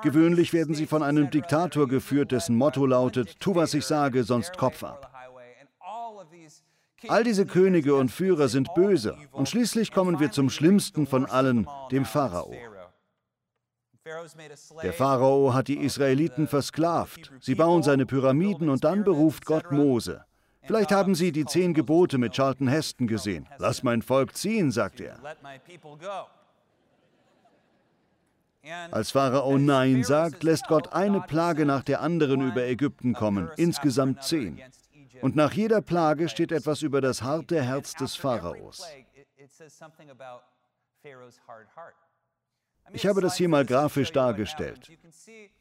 Gewöhnlich 0.04 0.54
werden 0.54 0.74
sie 0.74 0.88
von 0.88 1.04
einem 1.04 1.30
Diktator 1.30 1.88
geführt, 1.88 2.32
dessen 2.32 2.56
Motto 2.56 2.86
lautet, 2.86 3.40
tu 3.40 3.56
was 3.56 3.74
ich 3.74 3.86
sage, 3.86 4.24
sonst 4.24 4.58
Kopf 4.58 4.84
ab. 4.84 5.12
All 7.08 7.24
diese 7.24 7.46
Könige 7.46 7.96
und 7.96 8.10
Führer 8.10 8.48
sind 8.48 8.74
böse 8.76 9.16
und 9.32 9.50
schließlich 9.50 9.92
kommen 9.92 10.20
wir 10.20 10.32
zum 10.32 10.50
schlimmsten 10.50 11.08
von 11.08 11.26
allen, 11.26 11.68
dem 11.92 12.06
Pharao. 12.06 12.54
Der 14.84 14.94
Pharao 14.94 15.54
hat 15.54 15.68
die 15.68 15.78
Israeliten 15.78 16.48
versklavt. 16.48 17.32
Sie 17.40 17.56
bauen 17.56 17.84
seine 17.84 18.06
Pyramiden 18.06 18.70
und 18.70 18.84
dann 18.84 19.04
beruft 19.04 19.46
Gott 19.46 19.72
Mose. 19.72 20.26
Vielleicht 20.64 20.92
haben 20.92 21.16
Sie 21.16 21.32
die 21.32 21.46
zehn 21.46 21.74
Gebote 21.74 22.18
mit 22.18 22.34
Charlton 22.34 22.68
Heston 22.68 23.08
gesehen. 23.08 23.48
Lass 23.58 23.84
mein 23.84 24.02
Volk 24.02 24.36
ziehen, 24.36 24.72
sagt 24.72 25.02
er. 25.02 25.20
Als 28.92 29.12
Pharao 29.12 29.58
Nein 29.58 30.04
sagt, 30.04 30.44
lässt 30.44 30.68
Gott 30.68 30.94
eine 30.94 31.22
Plage 31.22 31.66
nach 31.66 31.84
der 31.84 32.02
anderen 32.02 32.42
über 32.48 32.64
Ägypten 32.64 33.14
kommen, 33.14 33.50
insgesamt 33.58 34.24
zehn. 34.24 34.62
Und 35.22 35.36
nach 35.36 35.54
jeder 35.54 35.82
Plage 35.82 36.30
steht 36.30 36.52
etwas 36.52 36.82
über 36.82 37.02
das 37.02 37.22
harte 37.22 37.62
Herz 37.62 37.94
des 37.94 38.16
Pharaos. 38.16 38.86
Ich 42.94 43.06
habe 43.06 43.22
das 43.22 43.36
hier 43.36 43.50
mal 43.50 43.66
grafisch 43.66 44.12
dargestellt. 44.12 44.92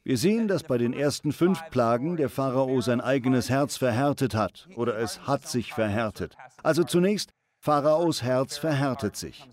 Wir 0.03 0.17
sehen, 0.17 0.47
dass 0.47 0.63
bei 0.63 0.77
den 0.77 0.93
ersten 0.93 1.31
fünf 1.31 1.69
Plagen 1.69 2.17
der 2.17 2.29
Pharao 2.29 2.81
sein 2.81 3.01
eigenes 3.01 3.49
Herz 3.49 3.77
verhärtet 3.77 4.35
hat 4.35 4.67
oder 4.75 4.97
es 4.97 5.25
hat 5.27 5.47
sich 5.47 5.73
verhärtet. 5.73 6.35
Also 6.61 6.83
zunächst, 6.83 7.31
Pharaos 7.59 8.21
Herz 8.21 8.57
verhärtet 8.57 9.15
sich. 9.15 9.47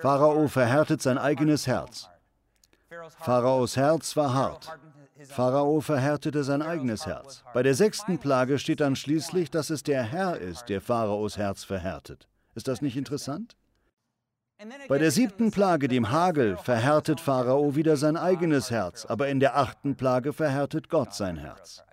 Pharao 0.00 0.48
verhärtet 0.48 1.02
sein 1.02 1.18
eigenes 1.18 1.66
Herz. 1.66 2.08
Pharaos 3.20 3.76
Herz 3.76 4.16
war 4.16 4.34
hart. 4.34 4.78
Pharao 5.26 5.80
verhärtete 5.80 6.44
sein 6.44 6.62
eigenes 6.62 7.06
Herz. 7.06 7.42
Bei 7.52 7.62
der 7.62 7.74
sechsten 7.74 8.18
Plage 8.18 8.58
steht 8.58 8.80
dann 8.80 8.96
schließlich, 8.96 9.50
dass 9.50 9.70
es 9.70 9.82
der 9.82 10.02
Herr 10.02 10.38
ist, 10.38 10.68
der 10.68 10.80
Pharaos 10.80 11.36
Herz 11.36 11.64
verhärtet. 11.64 12.28
Ist 12.54 12.68
das 12.68 12.82
nicht 12.82 12.96
interessant? 12.96 13.56
Bei 14.88 14.98
der 14.98 15.10
siebten 15.10 15.50
Plage, 15.50 15.86
dem 15.86 16.10
Hagel, 16.10 16.56
verhärtet 16.56 17.20
Pharao 17.20 17.76
wieder 17.76 17.96
sein 17.96 18.16
eigenes 18.16 18.70
Herz, 18.70 19.06
aber 19.06 19.28
in 19.28 19.38
der 19.38 19.56
achten 19.56 19.96
Plage 19.96 20.32
verhärtet 20.32 20.88
Gott 20.88 21.14
sein 21.14 21.36
Herz. 21.36 21.84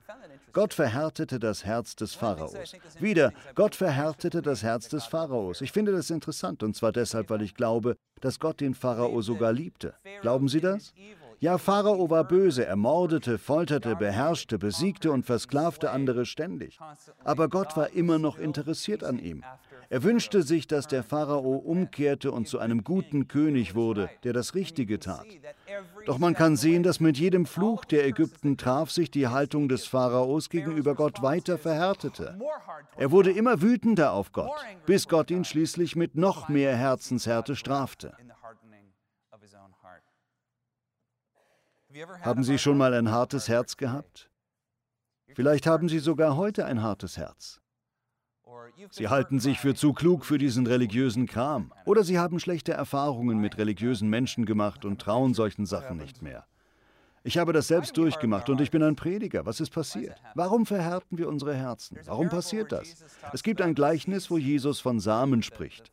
Gott 0.55 0.73
verhärtete 0.73 1.37
das 1.37 1.65
Herz 1.65 1.97
des 1.97 2.15
Pharaos. 2.15 2.53
Wieder, 3.01 3.33
Gott 3.55 3.75
verhärtete 3.75 4.41
das 4.41 4.63
Herz 4.63 4.87
des 4.87 5.03
Pharaos. 5.03 5.59
Ich 5.59 5.73
finde 5.73 5.91
das 5.91 6.09
interessant, 6.09 6.63
und 6.63 6.77
zwar 6.77 6.93
deshalb, 6.93 7.29
weil 7.29 7.41
ich 7.41 7.55
glaube, 7.55 7.97
dass 8.21 8.39
Gott 8.39 8.61
den 8.61 8.73
Pharao 8.73 9.21
sogar 9.21 9.51
liebte. 9.51 9.95
Glauben 10.21 10.47
Sie 10.47 10.61
das? 10.61 10.93
Ja, 11.41 11.57
Pharao 11.57 12.09
war 12.09 12.23
böse, 12.23 12.65
er 12.65 12.77
mordete, 12.77 13.37
folterte, 13.37 13.97
beherrschte, 13.97 14.57
besiegte 14.57 15.11
und 15.11 15.25
versklavte 15.25 15.91
andere 15.91 16.25
ständig. 16.25 16.79
Aber 17.25 17.49
Gott 17.49 17.75
war 17.75 17.89
immer 17.89 18.17
noch 18.17 18.37
interessiert 18.37 19.03
an 19.03 19.19
ihm. 19.19 19.43
Er 19.89 20.03
wünschte 20.03 20.41
sich, 20.41 20.67
dass 20.67 20.87
der 20.87 21.03
Pharao 21.03 21.57
umkehrte 21.57 22.31
und 22.31 22.47
zu 22.47 22.59
einem 22.59 22.83
guten 22.83 23.27
König 23.27 23.75
wurde, 23.75 24.09
der 24.23 24.31
das 24.31 24.55
Richtige 24.55 24.99
tat. 24.99 25.25
Doch 26.05 26.17
man 26.17 26.33
kann 26.33 26.55
sehen, 26.55 26.83
dass 26.83 26.99
mit 26.99 27.17
jedem 27.17 27.45
Fluch, 27.45 27.85
der 27.85 28.05
Ägypten 28.05 28.57
traf, 28.57 28.91
sich 28.91 29.09
die 29.09 29.27
Haltung 29.27 29.67
des 29.67 29.85
Pharaos 29.85 30.49
gegenüber 30.49 30.95
Gott 30.95 31.21
weiter 31.21 31.57
verhärtete. 31.57 32.37
Er 32.97 33.11
wurde 33.11 33.31
immer 33.31 33.61
wütender 33.61 34.11
auf 34.11 34.31
Gott, 34.31 34.51
bis 34.85 35.07
Gott 35.07 35.31
ihn 35.31 35.45
schließlich 35.45 35.95
mit 35.95 36.15
noch 36.15 36.49
mehr 36.49 36.75
Herzenshärte 36.75 37.55
strafte. 37.55 38.15
Haben 42.21 42.43
Sie 42.43 42.57
schon 42.57 42.77
mal 42.77 42.93
ein 42.93 43.09
hartes 43.11 43.47
Herz 43.47 43.77
gehabt? 43.77 44.29
Vielleicht 45.33 45.65
haben 45.65 45.89
Sie 45.89 45.99
sogar 45.99 46.35
heute 46.35 46.65
ein 46.65 46.81
hartes 46.81 47.17
Herz. 47.17 47.61
Sie 48.91 49.07
halten 49.07 49.39
sich 49.39 49.59
für 49.59 49.75
zu 49.75 49.93
klug 49.93 50.25
für 50.25 50.37
diesen 50.37 50.67
religiösen 50.67 51.25
Kram. 51.27 51.71
Oder 51.85 52.03
Sie 52.03 52.19
haben 52.19 52.39
schlechte 52.39 52.73
Erfahrungen 52.73 53.39
mit 53.39 53.57
religiösen 53.57 54.09
Menschen 54.09 54.45
gemacht 54.45 54.85
und 54.85 55.01
trauen 55.01 55.33
solchen 55.33 55.65
Sachen 55.65 55.97
nicht 55.97 56.21
mehr. 56.21 56.45
Ich 57.23 57.39
habe 57.39 57.53
das 57.53 57.67
selbst 57.67 57.97
durchgemacht 57.97 58.49
und 58.51 58.61
ich 58.61 58.69
bin 58.69 58.83
ein 58.83 58.95
Prediger. 58.95 59.47
Was 59.47 59.59
ist 59.59 59.71
passiert? 59.71 60.21
Warum 60.35 60.67
verhärten 60.67 61.17
wir 61.17 61.27
unsere 61.27 61.55
Herzen? 61.55 61.97
Warum 62.05 62.29
passiert 62.29 62.71
das? 62.71 63.03
Es 63.33 63.41
gibt 63.41 63.61
ein 63.61 63.73
Gleichnis, 63.73 64.29
wo 64.29 64.37
Jesus 64.37 64.79
von 64.79 64.99
Samen 64.99 65.41
spricht. 65.41 65.91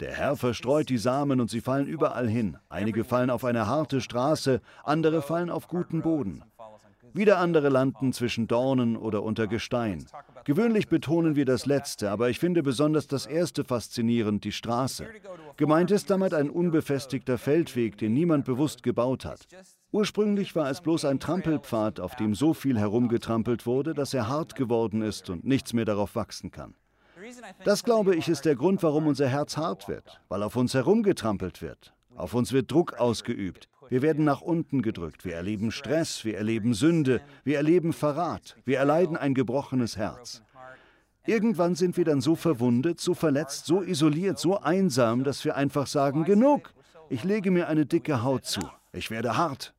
Der 0.00 0.12
Herr 0.12 0.36
verstreut 0.36 0.88
die 0.88 0.98
Samen 0.98 1.40
und 1.40 1.50
sie 1.50 1.60
fallen 1.60 1.86
überall 1.86 2.26
hin. 2.26 2.56
Einige 2.70 3.04
fallen 3.04 3.28
auf 3.28 3.44
eine 3.44 3.66
harte 3.66 4.00
Straße, 4.00 4.62
andere 4.82 5.20
fallen 5.20 5.50
auf 5.50 5.68
guten 5.68 6.00
Boden. 6.00 6.42
Wieder 7.12 7.38
andere 7.38 7.68
landen 7.68 8.14
zwischen 8.14 8.48
Dornen 8.48 8.96
oder 8.96 9.22
unter 9.22 9.46
Gestein. 9.46 10.06
Gewöhnlich 10.44 10.88
betonen 10.88 11.36
wir 11.36 11.44
das 11.44 11.66
Letzte, 11.66 12.10
aber 12.10 12.28
ich 12.28 12.38
finde 12.38 12.62
besonders 12.62 13.06
das 13.06 13.26
Erste 13.26 13.64
faszinierend, 13.64 14.44
die 14.44 14.52
Straße. 14.52 15.06
Gemeint 15.56 15.90
ist 15.90 16.10
damit 16.10 16.34
ein 16.34 16.50
unbefestigter 16.50 17.38
Feldweg, 17.38 17.96
den 17.98 18.12
niemand 18.14 18.44
bewusst 18.44 18.82
gebaut 18.82 19.24
hat. 19.24 19.46
Ursprünglich 19.92 20.56
war 20.56 20.70
es 20.70 20.80
bloß 20.80 21.04
ein 21.04 21.20
Trampelpfad, 21.20 22.00
auf 22.00 22.16
dem 22.16 22.34
so 22.34 22.54
viel 22.54 22.78
herumgetrampelt 22.78 23.66
wurde, 23.66 23.94
dass 23.94 24.14
er 24.14 24.28
hart 24.28 24.54
geworden 24.56 25.02
ist 25.02 25.30
und 25.30 25.44
nichts 25.44 25.72
mehr 25.74 25.84
darauf 25.84 26.16
wachsen 26.16 26.50
kann. 26.50 26.74
Das, 27.64 27.84
glaube 27.84 28.16
ich, 28.16 28.28
ist 28.28 28.44
der 28.44 28.56
Grund, 28.56 28.82
warum 28.82 29.06
unser 29.06 29.28
Herz 29.28 29.56
hart 29.56 29.86
wird, 29.86 30.20
weil 30.28 30.42
auf 30.42 30.56
uns 30.56 30.74
herumgetrampelt 30.74 31.62
wird. 31.62 31.94
Auf 32.16 32.34
uns 32.34 32.52
wird 32.52 32.70
Druck 32.70 32.94
ausgeübt. 32.94 33.68
Wir 33.92 34.00
werden 34.00 34.24
nach 34.24 34.40
unten 34.40 34.80
gedrückt. 34.80 35.26
Wir 35.26 35.34
erleben 35.34 35.70
Stress, 35.70 36.24
wir 36.24 36.38
erleben 36.38 36.72
Sünde, 36.72 37.20
wir 37.44 37.58
erleben 37.58 37.92
Verrat, 37.92 38.56
wir 38.64 38.78
erleiden 38.78 39.18
ein 39.18 39.34
gebrochenes 39.34 39.98
Herz. 39.98 40.42
Irgendwann 41.26 41.74
sind 41.74 41.98
wir 41.98 42.06
dann 42.06 42.22
so 42.22 42.34
verwundet, 42.34 43.00
so 43.00 43.12
verletzt, 43.12 43.66
so 43.66 43.82
isoliert, 43.82 44.38
so 44.38 44.58
einsam, 44.58 45.24
dass 45.24 45.44
wir 45.44 45.56
einfach 45.56 45.86
sagen, 45.86 46.24
genug, 46.24 46.72
ich 47.10 47.22
lege 47.22 47.50
mir 47.50 47.68
eine 47.68 47.84
dicke 47.84 48.22
Haut 48.22 48.46
zu, 48.46 48.62
ich 48.94 49.10
werde 49.10 49.36
hart. 49.36 49.74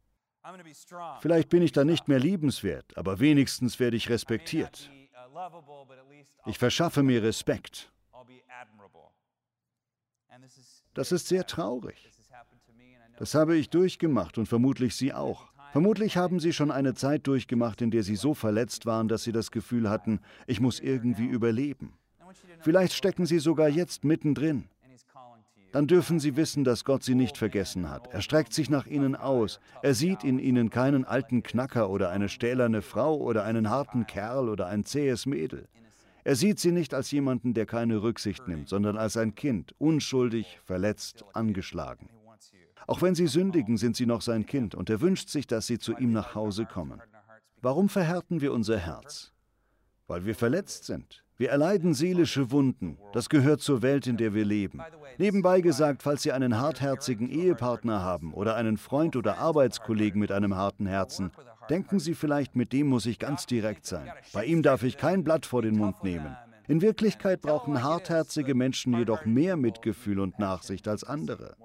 Vielleicht 1.21 1.49
bin 1.49 1.63
ich 1.63 1.71
dann 1.71 1.87
nicht 1.87 2.07
mehr 2.07 2.19
liebenswert, 2.19 2.95
aber 2.95 3.19
wenigstens 3.19 3.79
werde 3.79 3.97
ich 3.97 4.11
respektiert. 4.11 4.91
Ich 6.45 6.59
verschaffe 6.59 7.01
mir 7.01 7.23
Respekt. 7.23 7.91
Das 10.93 11.11
ist 11.11 11.27
sehr 11.27 11.47
traurig. 11.47 12.12
Das 13.17 13.35
habe 13.35 13.55
ich 13.55 13.69
durchgemacht 13.69 14.37
und 14.37 14.47
vermutlich 14.47 14.95
Sie 14.95 15.13
auch. 15.13 15.47
Vermutlich 15.71 16.17
haben 16.17 16.39
Sie 16.39 16.53
schon 16.53 16.71
eine 16.71 16.93
Zeit 16.93 17.25
durchgemacht, 17.25 17.81
in 17.81 17.91
der 17.91 18.03
Sie 18.03 18.15
so 18.15 18.33
verletzt 18.33 18.85
waren, 18.85 19.07
dass 19.07 19.23
Sie 19.23 19.31
das 19.31 19.51
Gefühl 19.51 19.89
hatten, 19.89 20.19
ich 20.45 20.59
muss 20.59 20.79
irgendwie 20.79 21.25
überleben. 21.25 21.93
Vielleicht 22.59 22.93
stecken 22.93 23.25
Sie 23.25 23.39
sogar 23.39 23.69
jetzt 23.69 24.03
mittendrin. 24.03 24.65
Dann 25.71 25.87
dürfen 25.87 26.19
Sie 26.19 26.35
wissen, 26.35 26.63
dass 26.63 26.85
Gott 26.85 27.03
Sie 27.03 27.15
nicht 27.15 27.35
vergessen 27.35 27.89
hat. 27.89 28.07
Er 28.13 28.21
streckt 28.21 28.53
sich 28.53 28.69
nach 28.69 28.85
Ihnen 28.85 29.15
aus. 29.15 29.59
Er 29.81 29.95
sieht 29.95 30.23
in 30.23 30.37
Ihnen 30.37 30.69
keinen 30.69 31.03
alten 31.03 31.41
Knacker 31.41 31.89
oder 31.89 32.11
eine 32.11 32.29
stählerne 32.29 32.83
Frau 32.83 33.17
oder 33.17 33.43
einen 33.43 33.71
harten 33.71 34.05
Kerl 34.05 34.49
oder 34.49 34.67
ein 34.67 34.85
zähes 34.85 35.25
Mädel. 35.25 35.67
Er 36.23 36.35
sieht 36.35 36.59
Sie 36.59 36.71
nicht 36.71 36.93
als 36.93 37.09
jemanden, 37.09 37.55
der 37.55 37.65
keine 37.65 38.03
Rücksicht 38.03 38.47
nimmt, 38.47 38.69
sondern 38.69 38.97
als 38.97 39.17
ein 39.17 39.33
Kind, 39.33 39.73
unschuldig, 39.79 40.59
verletzt, 40.63 41.25
angeschlagen. 41.33 42.07
Auch 42.87 43.01
wenn 43.01 43.15
sie 43.15 43.27
sündigen, 43.27 43.77
sind 43.77 43.95
sie 43.95 44.05
noch 44.05 44.21
sein 44.21 44.45
Kind 44.45 44.75
und 44.75 44.89
er 44.89 45.01
wünscht 45.01 45.29
sich, 45.29 45.47
dass 45.47 45.67
sie 45.67 45.79
zu 45.79 45.95
ihm 45.97 46.11
nach 46.11 46.35
Hause 46.35 46.65
kommen. 46.65 47.01
Warum 47.61 47.89
verhärten 47.89 48.41
wir 48.41 48.53
unser 48.53 48.77
Herz? 48.77 49.31
Weil 50.07 50.25
wir 50.25 50.35
verletzt 50.35 50.85
sind. 50.85 51.23
Wir 51.37 51.49
erleiden 51.49 51.93
seelische 51.93 52.51
Wunden. 52.51 52.97
Das 53.11 53.27
gehört 53.27 53.61
zur 53.61 53.81
Welt, 53.81 54.05
in 54.05 54.17
der 54.17 54.33
wir 54.33 54.45
leben. 54.45 54.81
Nebenbei 55.17 55.61
gesagt, 55.61 56.03
falls 56.03 56.21
Sie 56.21 56.31
einen 56.31 56.59
hartherzigen 56.59 57.29
Ehepartner 57.29 58.01
haben 58.01 58.33
oder 58.33 58.55
einen 58.55 58.77
Freund 58.77 59.15
oder 59.15 59.39
Arbeitskollegen 59.39 60.19
mit 60.19 60.31
einem 60.31 60.55
harten 60.55 60.85
Herzen, 60.85 61.31
denken 61.69 61.99
Sie 61.99 62.13
vielleicht, 62.13 62.55
mit 62.55 62.71
dem 62.71 62.87
muss 62.87 63.05
ich 63.05 63.17
ganz 63.17 63.45
direkt 63.45 63.85
sein. 63.85 64.11
Bei 64.31 64.45
ihm 64.45 64.61
darf 64.61 64.83
ich 64.83 64.97
kein 64.97 65.23
Blatt 65.23 65.45
vor 65.45 65.61
den 65.61 65.77
Mund 65.77 66.03
nehmen. 66.03 66.35
In 66.67 66.81
Wirklichkeit 66.81 67.41
brauchen 67.41 67.83
hartherzige 67.83 68.55
Menschen 68.55 68.97
jedoch 68.97 69.25
mehr 69.25 69.57
Mitgefühl 69.57 70.19
und 70.19 70.39
Nachsicht 70.39 70.87
als 70.87 71.03
andere. 71.03 71.55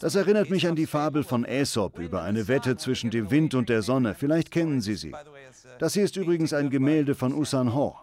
Das 0.00 0.14
erinnert 0.14 0.50
mich 0.50 0.66
an 0.66 0.76
die 0.76 0.86
Fabel 0.86 1.24
von 1.24 1.44
Aesop 1.44 1.98
über 1.98 2.22
eine 2.22 2.48
Wette 2.48 2.76
zwischen 2.76 3.10
dem 3.10 3.30
Wind 3.30 3.54
und 3.54 3.68
der 3.68 3.82
Sonne. 3.82 4.14
Vielleicht 4.14 4.50
kennen 4.50 4.80
Sie 4.80 4.94
sie. 4.94 5.14
Das 5.78 5.94
hier 5.94 6.04
ist 6.04 6.16
übrigens 6.16 6.52
ein 6.52 6.70
Gemälde 6.70 7.14
von 7.14 7.32
Usan 7.32 7.74
Ho. 7.74 7.96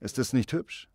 Ist 0.00 0.18
es 0.18 0.32
nicht 0.32 0.52
hübsch? 0.52 0.88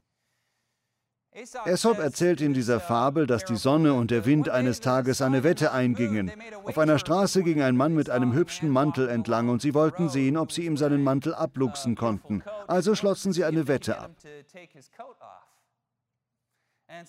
Aesop 1.34 2.00
erzählt 2.00 2.42
in 2.42 2.54
dieser 2.54 2.82
Fabel, 2.82 3.26
dass 3.26 3.46
die 3.46 3.56
Sonne 3.56 3.94
und 3.94 4.12
der 4.12 4.26
Wind 4.26 4.50
eines 4.50 4.82
Tages 4.82 5.22
eine 5.22 5.46
Wette 5.46 5.72
eingingen. 5.72 6.30
Auf 6.66 6.78
einer 6.78 7.00
Straße 7.00 7.42
ging 7.44 7.62
ein 7.62 7.78
Mann 7.78 7.96
mit 7.96 8.10
einem 8.10 8.34
hübschen 8.34 8.70
Mantel 8.70 9.08
entlang 9.08 9.48
und 9.48 9.62
sie 9.62 9.74
wollten 9.74 10.10
sehen, 10.10 10.36
ob 10.36 10.52
sie 10.52 10.66
ihm 10.66 10.76
seinen 10.76 11.04
Mantel 11.04 11.34
abluchsen 11.34 11.96
konnten. 11.96 12.44
Also 12.68 12.96
schlossen 12.96 13.32
sie 13.32 13.46
eine 13.46 13.70
Wette 13.70 13.98
ab. 13.98 14.12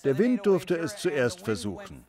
Der 0.05 0.19
Wind 0.19 0.47
durfte 0.47 0.77
es 0.79 0.97
zuerst 0.97 1.43
versuchen. 1.43 2.05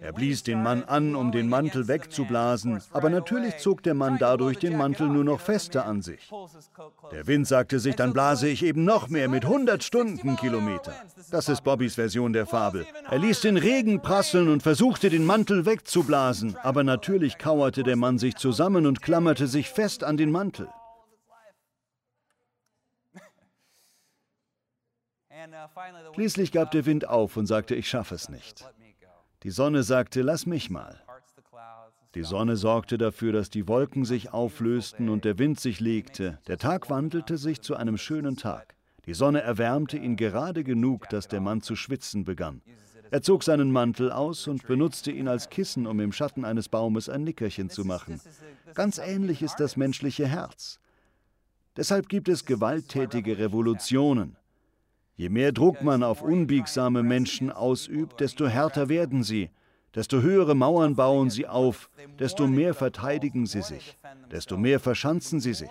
Er 0.00 0.12
blies 0.12 0.42
den 0.42 0.62
Mann 0.62 0.84
an, 0.84 1.14
um 1.14 1.30
den 1.30 1.48
Mantel 1.48 1.88
wegzublasen, 1.88 2.80
aber 2.92 3.10
natürlich 3.10 3.58
zog 3.58 3.82
der 3.82 3.94
Mann 3.94 4.18
dadurch 4.18 4.58
den 4.58 4.76
Mantel 4.76 5.08
nur 5.08 5.24
noch 5.24 5.40
fester 5.40 5.86
an 5.86 6.02
sich. 6.02 6.30
Der 7.12 7.26
Wind 7.26 7.46
sagte 7.46 7.78
sich, 7.78 7.96
dann 7.96 8.12
blase 8.12 8.48
ich 8.48 8.64
eben 8.64 8.84
noch 8.84 9.08
mehr 9.08 9.28
mit 9.28 9.44
100 9.44 9.82
Stundenkilometer. 9.82 10.94
Das 11.30 11.48
ist 11.48 11.62
Bobbys 11.62 11.94
Version 11.94 12.32
der 12.32 12.46
Fabel. 12.46 12.86
Er 13.08 13.18
ließ 13.18 13.40
den 13.40 13.56
Regen 13.56 14.00
prasseln 14.00 14.48
und 14.48 14.62
versuchte, 14.62 15.10
den 15.10 15.24
Mantel 15.24 15.66
wegzublasen, 15.66 16.56
aber 16.62 16.82
natürlich 16.82 17.38
kauerte 17.38 17.82
der 17.82 17.96
Mann 17.96 18.18
sich 18.18 18.36
zusammen 18.36 18.86
und 18.86 19.02
klammerte 19.02 19.46
sich 19.46 19.70
fest 19.70 20.02
an 20.04 20.16
den 20.16 20.30
Mantel. 20.30 20.68
Schließlich 26.14 26.52
gab 26.52 26.70
der 26.70 26.86
Wind 26.86 27.08
auf 27.08 27.36
und 27.36 27.46
sagte, 27.46 27.74
ich 27.74 27.88
schaffe 27.88 28.14
es 28.14 28.28
nicht. 28.28 28.64
Die 29.42 29.50
Sonne 29.50 29.82
sagte, 29.82 30.22
lass 30.22 30.46
mich 30.46 30.70
mal. 30.70 31.02
Die 32.14 32.22
Sonne 32.22 32.56
sorgte 32.56 32.98
dafür, 32.98 33.32
dass 33.32 33.48
die 33.48 33.66
Wolken 33.66 34.04
sich 34.04 34.32
auflösten 34.32 35.08
und 35.08 35.24
der 35.24 35.38
Wind 35.38 35.58
sich 35.58 35.80
legte. 35.80 36.38
Der 36.46 36.58
Tag 36.58 36.90
wandelte 36.90 37.38
sich 37.38 37.62
zu 37.62 37.74
einem 37.74 37.96
schönen 37.96 38.36
Tag. 38.36 38.76
Die 39.06 39.14
Sonne 39.14 39.40
erwärmte 39.40 39.96
ihn 39.96 40.16
gerade 40.16 40.62
genug, 40.62 41.08
dass 41.08 41.26
der 41.26 41.40
Mann 41.40 41.62
zu 41.62 41.74
schwitzen 41.74 42.24
begann. 42.24 42.62
Er 43.10 43.22
zog 43.22 43.42
seinen 43.42 43.72
Mantel 43.72 44.12
aus 44.12 44.46
und 44.46 44.66
benutzte 44.66 45.10
ihn 45.10 45.28
als 45.28 45.50
Kissen, 45.50 45.86
um 45.86 46.00
im 46.00 46.12
Schatten 46.12 46.44
eines 46.44 46.68
Baumes 46.68 47.08
ein 47.08 47.24
Nickerchen 47.24 47.68
zu 47.68 47.84
machen. 47.84 48.20
Ganz 48.74 48.98
ähnlich 48.98 49.42
ist 49.42 49.56
das 49.56 49.76
menschliche 49.76 50.26
Herz. 50.26 50.80
Deshalb 51.76 52.08
gibt 52.08 52.28
es 52.28 52.44
gewalttätige 52.44 53.38
Revolutionen. 53.38 54.36
Je 55.22 55.28
mehr 55.28 55.52
Druck 55.52 55.84
man 55.84 56.02
auf 56.02 56.20
unbiegsame 56.20 57.04
Menschen 57.04 57.52
ausübt, 57.52 58.18
desto 58.18 58.48
härter 58.48 58.88
werden 58.88 59.22
sie, 59.22 59.50
desto 59.94 60.20
höhere 60.20 60.56
Mauern 60.56 60.96
bauen 60.96 61.30
sie 61.30 61.46
auf, 61.46 61.90
desto 62.18 62.48
mehr 62.48 62.74
verteidigen 62.74 63.46
sie 63.46 63.62
sich, 63.62 63.96
desto 64.32 64.56
mehr 64.56 64.80
verschanzen 64.80 65.38
sie 65.38 65.54
sich. 65.54 65.70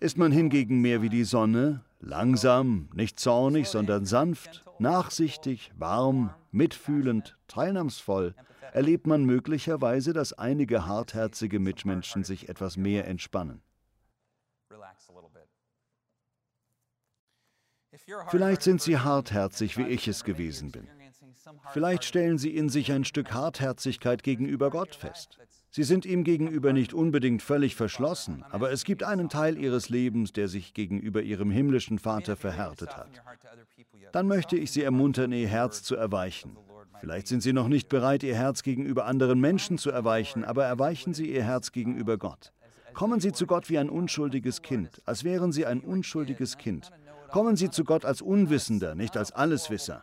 Ist 0.00 0.18
man 0.18 0.30
hingegen 0.30 0.82
mehr 0.82 1.00
wie 1.00 1.08
die 1.08 1.24
Sonne, 1.24 1.82
langsam, 1.98 2.90
nicht 2.92 3.18
zornig, 3.18 3.68
sondern 3.68 4.04
sanft, 4.04 4.66
nachsichtig, 4.78 5.72
warm, 5.78 6.34
mitfühlend, 6.50 7.38
teilnahmsvoll, 7.46 8.34
erlebt 8.74 9.06
man 9.06 9.24
möglicherweise, 9.24 10.12
dass 10.12 10.34
einige 10.34 10.84
hartherzige 10.84 11.58
Mitmenschen 11.58 12.22
sich 12.22 12.50
etwas 12.50 12.76
mehr 12.76 13.06
entspannen. 13.08 13.62
Vielleicht 18.28 18.62
sind 18.62 18.80
sie 18.80 18.98
hartherzig, 18.98 19.76
wie 19.76 19.86
ich 19.86 20.08
es 20.08 20.24
gewesen 20.24 20.70
bin. 20.70 20.88
Vielleicht 21.72 22.04
stellen 22.04 22.38
sie 22.38 22.56
in 22.56 22.68
sich 22.68 22.92
ein 22.92 23.04
Stück 23.04 23.32
Hartherzigkeit 23.32 24.22
gegenüber 24.22 24.70
Gott 24.70 24.94
fest. 24.94 25.38
Sie 25.70 25.82
sind 25.82 26.06
ihm 26.06 26.24
gegenüber 26.24 26.72
nicht 26.72 26.94
unbedingt 26.94 27.42
völlig 27.42 27.76
verschlossen, 27.76 28.42
aber 28.50 28.72
es 28.72 28.84
gibt 28.84 29.02
einen 29.02 29.28
Teil 29.28 29.58
ihres 29.58 29.90
Lebens, 29.90 30.32
der 30.32 30.48
sich 30.48 30.72
gegenüber 30.72 31.22
ihrem 31.22 31.50
himmlischen 31.50 31.98
Vater 31.98 32.36
verhärtet 32.36 32.96
hat. 32.96 33.22
Dann 34.12 34.26
möchte 34.26 34.56
ich 34.56 34.72
Sie 34.72 34.82
ermuntern, 34.82 35.32
Ihr 35.32 35.48
Herz 35.48 35.82
zu 35.82 35.94
erweichen. 35.94 36.56
Vielleicht 37.00 37.28
sind 37.28 37.42
Sie 37.42 37.52
noch 37.52 37.68
nicht 37.68 37.88
bereit, 37.88 38.22
Ihr 38.22 38.34
Herz 38.34 38.62
gegenüber 38.62 39.04
anderen 39.04 39.40
Menschen 39.40 39.76
zu 39.78 39.90
erweichen, 39.90 40.44
aber 40.44 40.64
erweichen 40.64 41.12
Sie 41.12 41.30
Ihr 41.30 41.44
Herz 41.44 41.72
gegenüber 41.72 42.16
Gott. 42.16 42.52
Kommen 42.94 43.20
Sie 43.20 43.32
zu 43.32 43.46
Gott 43.46 43.68
wie 43.68 43.78
ein 43.78 43.90
unschuldiges 43.90 44.62
Kind, 44.62 45.02
als 45.04 45.22
wären 45.22 45.52
Sie 45.52 45.66
ein 45.66 45.80
unschuldiges 45.80 46.56
Kind. 46.56 46.90
Kommen 47.30 47.56
Sie 47.56 47.70
zu 47.70 47.84
Gott 47.84 48.04
als 48.04 48.22
Unwissender, 48.22 48.94
nicht 48.94 49.16
als 49.16 49.32
Alleswisser. 49.32 50.02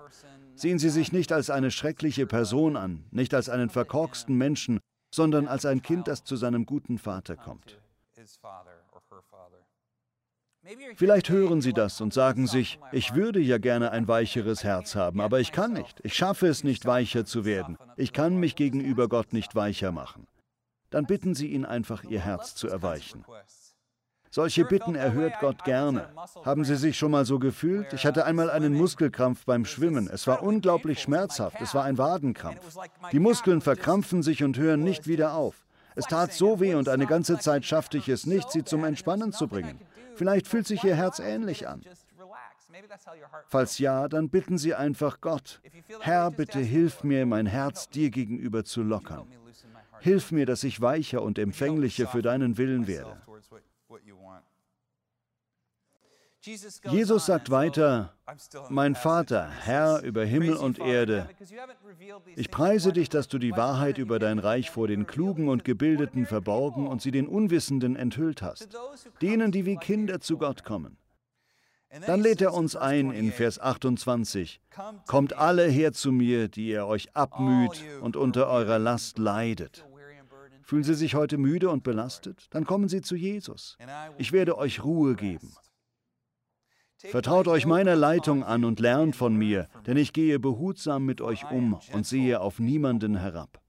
Sehen 0.55 0.79
Sie 0.79 0.89
sich 0.89 1.11
nicht 1.11 1.31
als 1.31 1.49
eine 1.49 1.71
schreckliche 1.71 2.25
Person 2.25 2.77
an, 2.77 3.05
nicht 3.11 3.33
als 3.33 3.49
einen 3.49 3.69
verkorksten 3.69 4.37
Menschen, 4.37 4.79
sondern 5.13 5.47
als 5.47 5.65
ein 5.65 5.81
Kind, 5.81 6.07
das 6.07 6.23
zu 6.23 6.35
seinem 6.35 6.65
guten 6.65 6.97
Vater 6.97 7.35
kommt. 7.35 7.79
Vielleicht 10.95 11.29
hören 11.29 11.61
Sie 11.61 11.73
das 11.73 12.01
und 12.01 12.13
sagen 12.13 12.47
sich, 12.47 12.79
ich 12.91 13.13
würde 13.13 13.39
ja 13.39 13.59
gerne 13.59 13.91
ein 13.91 14.07
weicheres 14.07 14.63
Herz 14.63 14.95
haben, 14.95 15.21
aber 15.21 15.39
ich 15.39 15.51
kann 15.51 15.73
nicht. 15.73 15.99
Ich 16.03 16.15
schaffe 16.15 16.47
es 16.47 16.63
nicht, 16.63 16.85
weicher 16.85 17.25
zu 17.25 17.45
werden. 17.45 17.77
Ich 17.97 18.13
kann 18.13 18.37
mich 18.37 18.55
gegenüber 18.55 19.07
Gott 19.07 19.31
nicht 19.31 19.53
weicher 19.53 19.91
machen. 19.91 20.27
Dann 20.89 21.05
bitten 21.05 21.35
Sie 21.35 21.47
ihn 21.47 21.65
einfach, 21.65 22.03
Ihr 22.03 22.21
Herz 22.21 22.55
zu 22.55 22.67
erweichen. 22.67 23.25
Solche 24.35 24.65
Bitten 24.65 24.95
erhört 24.95 25.39
Gott 25.39 25.63
gerne. 25.63 26.09
Haben 26.43 26.65
Sie 26.65 26.75
sich 26.75 26.97
schon 26.97 27.11
mal 27.11 27.23
so 27.23 27.39
gefühlt? 27.39 27.93
Ich 27.93 28.05
hatte 28.05 28.25
einmal 28.25 28.49
einen 28.49 28.73
Muskelkrampf 28.73 29.45
beim 29.45 29.63
Schwimmen. 29.63 30.09
Es 30.11 30.27
war 30.27 30.43
unglaublich 30.43 31.01
schmerzhaft. 31.01 31.61
Es 31.61 31.73
war 31.73 31.85
ein 31.85 31.97
Wadenkrampf. 31.97 32.59
Die 33.13 33.19
Muskeln 33.19 33.61
verkrampfen 33.61 34.23
sich 34.23 34.43
und 34.43 34.57
hören 34.57 34.83
nicht 34.83 35.07
wieder 35.07 35.35
auf. 35.35 35.65
Es 35.95 36.03
tat 36.03 36.33
so 36.33 36.59
weh 36.59 36.75
und 36.75 36.89
eine 36.89 37.05
ganze 37.05 37.39
Zeit 37.39 37.63
schaffte 37.63 37.97
ich 37.97 38.09
es 38.09 38.25
nicht, 38.25 38.51
sie 38.51 38.65
zum 38.65 38.83
Entspannen 38.83 39.31
zu 39.31 39.47
bringen. 39.47 39.79
Vielleicht 40.15 40.49
fühlt 40.49 40.67
sich 40.67 40.83
Ihr 40.83 40.97
Herz 40.97 41.19
ähnlich 41.19 41.69
an. 41.69 41.81
Falls 43.47 43.79
ja, 43.79 44.09
dann 44.09 44.27
bitten 44.27 44.57
Sie 44.57 44.75
einfach 44.75 45.21
Gott, 45.21 45.61
Herr, 46.01 46.29
bitte 46.29 46.59
hilf 46.59 47.05
mir, 47.05 47.25
mein 47.25 47.45
Herz 47.45 47.87
dir 47.87 48.09
gegenüber 48.09 48.65
zu 48.65 48.83
lockern. 48.83 49.29
Hilf 50.01 50.33
mir, 50.33 50.45
dass 50.45 50.65
ich 50.65 50.81
weicher 50.81 51.21
und 51.21 51.39
empfänglicher 51.39 52.07
für 52.07 52.21
deinen 52.21 52.57
Willen 52.57 52.85
werde. 52.85 53.15
Jesus 56.45 57.25
sagt 57.25 57.49
weiter, 57.49 58.13
mein 58.69 58.95
Vater, 58.95 59.49
Herr 59.49 60.01
über 60.03 60.23
Himmel 60.25 60.55
und 60.55 60.79
Erde, 60.79 61.27
ich 62.35 62.51
preise 62.51 62.93
dich, 62.93 63.09
dass 63.09 63.27
du 63.27 63.39
die 63.39 63.53
Wahrheit 63.53 63.97
über 63.97 64.19
dein 64.19 64.39
Reich 64.39 64.69
vor 64.69 64.87
den 64.87 65.07
Klugen 65.07 65.49
und 65.49 65.63
Gebildeten 65.63 66.25
verborgen 66.25 66.87
und 66.87 67.01
sie 67.01 67.11
den 67.11 67.27
Unwissenden 67.27 67.95
enthüllt 67.95 68.41
hast, 68.41 68.69
denen, 69.21 69.51
die 69.51 69.65
wie 69.65 69.77
Kinder 69.77 70.19
zu 70.19 70.37
Gott 70.37 70.63
kommen. 70.63 70.97
Dann 72.05 72.21
lädt 72.21 72.41
er 72.41 72.53
uns 72.53 72.75
ein 72.75 73.11
in 73.11 73.31
Vers 73.31 73.59
28, 73.59 74.61
Kommt 75.07 75.33
alle 75.33 75.65
her 75.65 75.93
zu 75.93 76.11
mir, 76.11 76.47
die 76.47 76.67
ihr 76.67 76.85
euch 76.85 77.15
abmüht 77.15 77.83
und 78.01 78.17
unter 78.17 78.47
eurer 78.49 78.79
Last 78.79 79.17
leidet. 79.17 79.85
Fühlen 80.61 80.83
Sie 80.83 80.95
sich 80.95 81.15
heute 81.15 81.37
müde 81.37 81.69
und 81.69 81.83
belastet? 81.83 82.47
Dann 82.49 82.65
kommen 82.65 82.89
Sie 82.89 83.01
zu 83.01 83.15
Jesus. 83.15 83.77
Ich 84.17 84.31
werde 84.31 84.57
euch 84.57 84.83
Ruhe 84.83 85.15
geben. 85.15 85.55
Vertraut 86.97 87.47
euch 87.47 87.65
meiner 87.65 87.95
Leitung 87.95 88.43
an 88.43 88.63
und 88.65 88.79
lernt 88.79 89.15
von 89.15 89.35
mir, 89.35 89.67
denn 89.85 89.97
ich 89.97 90.13
gehe 90.13 90.39
behutsam 90.39 91.05
mit 91.05 91.21
euch 91.21 91.49
um 91.51 91.79
und 91.93 92.05
sehe 92.05 92.39
auf 92.39 92.59
niemanden 92.59 93.17
herab. 93.17 93.61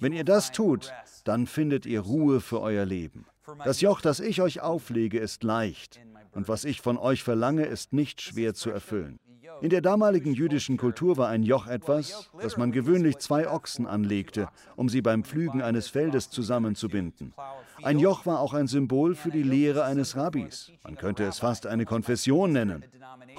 Wenn 0.00 0.12
ihr 0.12 0.24
das 0.24 0.52
tut, 0.52 0.92
dann 1.24 1.46
findet 1.46 1.86
ihr 1.86 2.00
Ruhe 2.00 2.40
für 2.40 2.60
euer 2.60 2.84
Leben. 2.84 3.26
Das 3.64 3.80
Joch, 3.80 4.00
das 4.00 4.20
ich 4.20 4.40
euch 4.40 4.60
auflege, 4.60 5.18
ist 5.18 5.42
leicht, 5.42 6.00
und 6.32 6.48
was 6.48 6.64
ich 6.64 6.80
von 6.80 6.96
euch 6.96 7.22
verlange, 7.22 7.64
ist 7.64 7.92
nicht 7.92 8.20
schwer 8.22 8.54
zu 8.54 8.70
erfüllen. 8.70 9.18
In 9.62 9.70
der 9.70 9.80
damaligen 9.80 10.34
jüdischen 10.34 10.76
Kultur 10.76 11.16
war 11.16 11.28
ein 11.28 11.44
Joch 11.44 11.68
etwas, 11.68 12.30
das 12.40 12.56
man 12.56 12.72
gewöhnlich 12.72 13.18
zwei 13.18 13.48
Ochsen 13.48 13.86
anlegte, 13.86 14.48
um 14.74 14.88
sie 14.88 15.02
beim 15.02 15.22
Pflügen 15.22 15.62
eines 15.62 15.86
Feldes 15.86 16.30
zusammenzubinden. 16.30 17.32
Ein 17.80 18.00
Joch 18.00 18.26
war 18.26 18.40
auch 18.40 18.54
ein 18.54 18.66
Symbol 18.66 19.14
für 19.14 19.30
die 19.30 19.44
Lehre 19.44 19.84
eines 19.84 20.16
Rabbis. 20.16 20.72
Man 20.82 20.96
könnte 20.96 21.22
es 21.22 21.38
fast 21.38 21.68
eine 21.68 21.84
Konfession 21.84 22.50
nennen. 22.52 22.84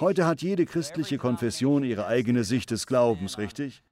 Heute 0.00 0.26
hat 0.26 0.40
jede 0.40 0.64
christliche 0.64 1.18
Konfession 1.18 1.84
ihre 1.84 2.06
eigene 2.06 2.44
Sicht 2.44 2.70
des 2.70 2.86
Glaubens, 2.86 3.36
richtig? 3.36 3.82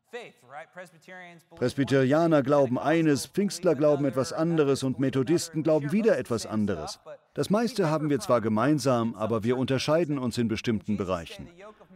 Presbyterianer 1.57 2.43
glauben 2.43 2.79
eines, 2.79 3.27
Pfingstler 3.27 3.75
glauben 3.75 4.05
etwas 4.05 4.33
anderes 4.33 4.83
und 4.83 4.99
Methodisten 4.99 5.63
glauben 5.63 5.93
wieder 5.93 6.19
etwas 6.19 6.47
anderes. 6.47 6.99
Das 7.35 7.51
meiste 7.51 7.91
haben 7.91 8.11
wir 8.11 8.21
zwar 8.21 8.41
gemeinsam, 8.41 9.15
aber 9.15 9.45
wir 9.45 9.57
unterscheiden 9.57 10.19
uns 10.19 10.39
in 10.39 10.49
bestimmten 10.49 10.97
Bereichen. 10.97 11.49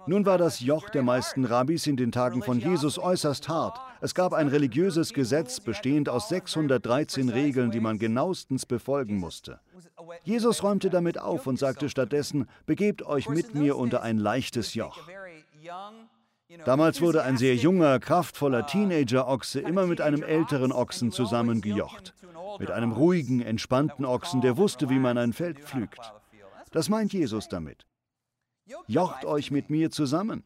Nun 0.09 0.25
war 0.25 0.39
das 0.39 0.61
Joch 0.61 0.89
der 0.89 1.03
meisten 1.03 1.45
Rabbis 1.45 1.87
in 1.87 1.97
den 1.97 2.13
Tagen 2.13 2.43
von 2.43 2.61
Jesus 2.61 2.99
äußerst 2.99 3.49
hart. 3.49 3.81
Es 4.01 4.15
gab 4.15 4.33
ein 4.33 4.47
religiöses 4.47 5.13
Gesetz 5.13 5.59
bestehend 5.59 6.09
aus 6.09 6.29
613 6.29 7.29
Regeln, 7.29 7.73
die 7.73 7.81
man 7.81 7.99
genauestens 7.99 8.67
befolgen 8.67 9.19
musste. 9.19 9.59
Jesus 10.23 10.63
räumte 10.63 10.91
damit 10.91 11.19
auf 11.19 11.47
und 11.47 11.59
sagte 11.59 11.89
stattdessen, 11.89 12.49
begebt 12.67 13.05
euch 13.05 13.29
mit 13.29 13.55
mir 13.55 13.77
unter 13.77 14.03
ein 14.03 14.19
leichtes 14.19 14.75
Joch. 14.75 14.97
Damals 16.65 17.01
wurde 17.01 17.25
ein 17.25 17.37
sehr 17.37 17.57
junger, 17.57 17.99
kraftvoller 17.99 18.67
Teenager-Ochse 18.67 19.61
immer 19.61 19.87
mit 19.87 20.01
einem 20.01 20.23
älteren 20.23 20.71
Ochsen 20.71 21.11
zusammengejocht. 21.11 22.15
Mit 22.61 22.71
einem 22.71 22.93
ruhigen, 22.93 23.41
entspannten 23.41 24.05
Ochsen, 24.05 24.41
der 24.41 24.57
wusste, 24.57 24.89
wie 24.89 25.01
man 25.01 25.19
ein 25.19 25.33
Feld 25.33 25.59
pflügt. 25.59 26.13
Das 26.71 26.89
meint 26.89 27.13
Jesus 27.13 27.49
damit. 27.49 27.87
Jocht 28.89 29.25
euch 29.25 29.51
mit 29.51 29.71
mir 29.71 29.91
zusammen. 29.91 30.43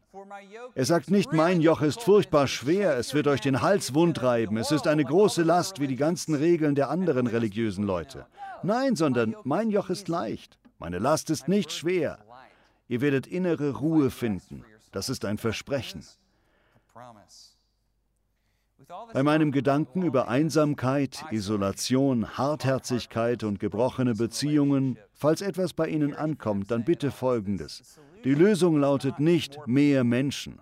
Er 0.75 0.85
sagt 0.85 1.09
nicht, 1.09 1.33
mein 1.33 1.59
Joch 1.61 1.81
ist 1.81 2.01
furchtbar 2.01 2.47
schwer, 2.47 2.97
es 2.97 3.13
wird 3.13 3.27
euch 3.27 3.41
den 3.41 3.61
Hals 3.61 3.93
wundreiben, 3.95 4.57
es 4.57 4.71
ist 4.71 4.87
eine 4.87 5.03
große 5.03 5.41
Last 5.41 5.79
wie 5.79 5.87
die 5.87 5.95
ganzen 5.95 6.35
Regeln 6.35 6.75
der 6.75 6.89
anderen 6.89 7.27
religiösen 7.27 7.83
Leute. 7.83 8.27
Nein, 8.63 8.95
sondern 8.95 9.35
mein 9.43 9.71
Joch 9.71 9.89
ist 9.89 10.07
leicht, 10.07 10.59
meine 10.77 10.99
Last 10.99 11.29
ist 11.31 11.47
nicht 11.47 11.71
schwer. 11.71 12.19
Ihr 12.87 13.01
werdet 13.01 13.25
innere 13.25 13.77
Ruhe 13.77 14.11
finden. 14.11 14.65
Das 14.91 15.09
ist 15.09 15.25
ein 15.25 15.37
Versprechen. 15.37 16.03
Bei 19.13 19.23
meinem 19.23 19.51
Gedanken 19.51 20.03
über 20.03 20.27
Einsamkeit, 20.27 21.23
Isolation, 21.31 22.37
Hartherzigkeit 22.37 23.43
und 23.43 23.59
gebrochene 23.59 24.15
Beziehungen, 24.15 24.97
falls 25.13 25.41
etwas 25.41 25.73
bei 25.73 25.87
Ihnen 25.87 26.13
ankommt, 26.13 26.69
dann 26.69 26.83
bitte 26.83 27.09
Folgendes. 27.09 27.99
Die 28.23 28.33
Lösung 28.33 28.77
lautet 28.79 29.19
nicht 29.19 29.57
mehr 29.65 30.03
Menschen. 30.03 30.59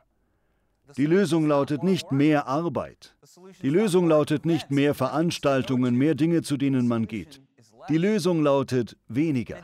Die 0.97 1.05
Lösung 1.05 1.47
lautet 1.47 1.83
nicht 1.83 2.11
mehr 2.11 2.47
Arbeit. 2.47 3.15
Die 3.61 3.69
Lösung 3.69 4.07
lautet 4.07 4.45
nicht 4.45 4.71
mehr 4.71 4.93
Veranstaltungen, 4.93 5.95
mehr 5.95 6.15
Dinge, 6.15 6.41
zu 6.41 6.57
denen 6.57 6.87
man 6.87 7.07
geht. 7.07 7.41
Die 7.89 7.97
Lösung 7.97 8.43
lautet 8.43 8.97
weniger. 9.07 9.57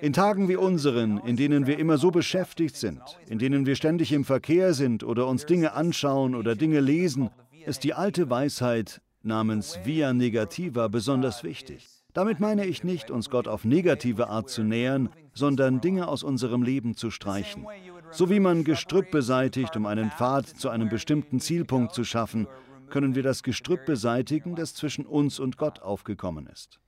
In 0.00 0.12
Tagen 0.12 0.48
wie 0.48 0.56
unseren, 0.56 1.18
in 1.18 1.36
denen 1.36 1.66
wir 1.66 1.78
immer 1.78 1.98
so 1.98 2.10
beschäftigt 2.10 2.76
sind, 2.76 3.00
in 3.28 3.38
denen 3.38 3.64
wir 3.64 3.76
ständig 3.76 4.12
im 4.12 4.24
Verkehr 4.24 4.74
sind 4.74 5.04
oder 5.04 5.26
uns 5.26 5.46
Dinge 5.46 5.72
anschauen 5.72 6.34
oder 6.34 6.54
Dinge 6.56 6.80
lesen, 6.80 7.30
ist 7.64 7.84
die 7.84 7.94
alte 7.94 8.28
Weisheit 8.28 9.00
namens 9.22 9.78
Via 9.84 10.12
Negativa 10.12 10.88
besonders 10.88 11.44
wichtig. 11.44 11.93
Damit 12.14 12.38
meine 12.38 12.64
ich 12.64 12.84
nicht, 12.84 13.10
uns 13.10 13.28
Gott 13.28 13.48
auf 13.48 13.64
negative 13.64 14.28
Art 14.28 14.48
zu 14.48 14.62
nähern, 14.62 15.10
sondern 15.34 15.80
Dinge 15.80 16.06
aus 16.06 16.22
unserem 16.22 16.62
Leben 16.62 16.94
zu 16.94 17.10
streichen. 17.10 17.66
So 18.12 18.30
wie 18.30 18.38
man 18.38 18.62
Gestrüpp 18.62 19.10
beseitigt, 19.10 19.76
um 19.76 19.84
einen 19.84 20.12
Pfad 20.12 20.46
zu 20.46 20.70
einem 20.70 20.88
bestimmten 20.88 21.40
Zielpunkt 21.40 21.92
zu 21.92 22.04
schaffen, 22.04 22.46
können 22.88 23.16
wir 23.16 23.24
das 23.24 23.42
Gestrüpp 23.42 23.84
beseitigen, 23.84 24.54
das 24.54 24.74
zwischen 24.74 25.06
uns 25.06 25.40
und 25.40 25.58
Gott 25.58 25.82
aufgekommen 25.82 26.46
ist. 26.46 26.78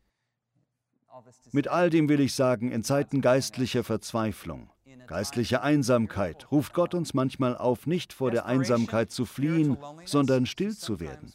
Mit 1.53 1.69
all 1.69 1.91
dem 1.91 2.09
will 2.09 2.21
ich 2.21 2.35
sagen, 2.35 2.73
in 2.73 2.83
Zeiten 2.83 3.21
geistlicher 3.21 3.85
Verzweiflung, 3.85 4.71
geistlicher 5.07 5.63
Einsamkeit 5.63 6.51
ruft 6.51 6.75
Gott 6.75 6.95
uns 6.95 7.15
manchmal 7.15 7.57
auf, 7.57 7.87
nicht 7.87 8.13
vor 8.13 8.31
der 8.31 8.47
Einsamkeit 8.47 9.11
zu 9.11 9.25
fliehen, 9.25 9.77
sondern 10.05 10.47
still 10.47 10.77
zu 10.77 11.01
werden. 11.01 11.33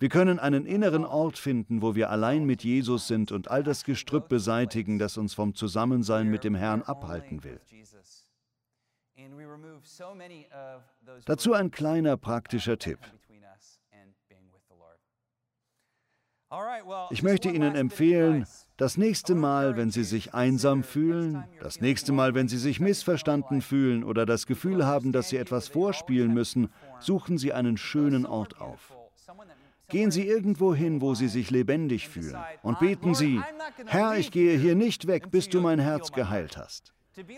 Wir 0.00 0.08
können 0.08 0.38
einen 0.38 0.66
inneren 0.66 1.04
Ort 1.04 1.38
finden, 1.38 1.82
wo 1.82 1.94
wir 1.94 2.10
allein 2.10 2.44
mit 2.44 2.64
Jesus 2.64 3.06
sind 3.06 3.30
und 3.32 3.50
all 3.50 3.62
das 3.62 3.84
Gestrüpp 3.84 4.28
beseitigen, 4.28 4.98
das 4.98 5.16
uns 5.16 5.34
vom 5.34 5.54
Zusammensein 5.54 6.28
mit 6.28 6.44
dem 6.44 6.54
Herrn 6.54 6.82
abhalten 6.82 7.44
will. 7.44 7.60
Dazu 11.24 11.52
ein 11.52 11.70
kleiner 11.70 12.16
praktischer 12.16 12.78
Tipp. 12.78 12.98
Ich 17.10 17.22
möchte 17.22 17.48
Ihnen 17.48 17.74
empfehlen, 17.74 18.46
das 18.76 18.96
nächste 18.96 19.34
Mal, 19.34 19.76
wenn 19.76 19.90
Sie 19.90 20.04
sich 20.04 20.34
einsam 20.34 20.82
fühlen, 20.82 21.44
das 21.60 21.80
nächste 21.80 22.12
Mal, 22.12 22.34
wenn 22.34 22.48
Sie 22.48 22.58
sich 22.58 22.80
missverstanden 22.80 23.62
fühlen 23.62 24.04
oder 24.04 24.26
das 24.26 24.46
Gefühl 24.46 24.84
haben, 24.84 25.12
dass 25.12 25.28
Sie 25.28 25.36
etwas 25.36 25.68
vorspielen 25.68 26.34
müssen, 26.34 26.70
suchen 27.00 27.38
Sie 27.38 27.52
einen 27.52 27.76
schönen 27.76 28.26
Ort 28.26 28.60
auf. 28.60 28.92
Gehen 29.88 30.10
Sie 30.10 30.26
irgendwo 30.26 30.74
hin, 30.74 31.00
wo 31.00 31.14
Sie 31.14 31.28
sich 31.28 31.50
lebendig 31.50 32.08
fühlen 32.08 32.38
und 32.62 32.78
beten 32.80 33.14
Sie, 33.14 33.40
Herr, 33.86 34.16
ich 34.16 34.30
gehe 34.30 34.58
hier 34.58 34.74
nicht 34.74 35.06
weg, 35.06 35.30
bis 35.30 35.48
du 35.48 35.60
mein 35.60 35.78
Herz 35.78 36.12
geheilt 36.12 36.56
hast. 36.56 36.91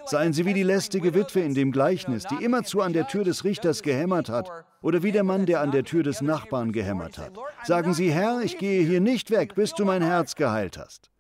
Seien 0.07 0.33
Sie 0.33 0.47
wie 0.47 0.55
die 0.55 0.63
lästige 0.63 1.15
Witwe 1.15 1.41
in 1.41 1.55
dem 1.55 1.73
Gleichnis, 1.73 2.25
die 2.25 2.45
immerzu 2.45 2.81
an 2.81 2.93
der 2.93 3.09
Tür 3.09 3.25
des 3.25 3.45
Richters 3.45 3.83
gehämmert 3.83 4.29
hat, 4.29 4.49
oder 4.83 5.03
wie 5.03 5.13
der 5.13 5.25
Mann, 5.25 5.47
der 5.47 5.61
an 5.61 5.73
der 5.73 5.85
Tür 5.85 6.03
des 6.03 6.21
Nachbarn 6.21 6.73
gehämmert 6.73 7.19
hat. 7.19 7.33
Sagen 7.65 7.95
Sie, 7.95 8.13
Herr, 8.13 8.43
ich 8.43 8.59
gehe 8.59 8.87
hier 8.87 9.01
nicht 9.01 9.31
weg, 9.31 9.55
bis 9.55 9.73
du 9.73 9.85
mein 9.85 10.03
Herz 10.03 10.37
geheilt 10.37 10.79
hast. 10.79 11.11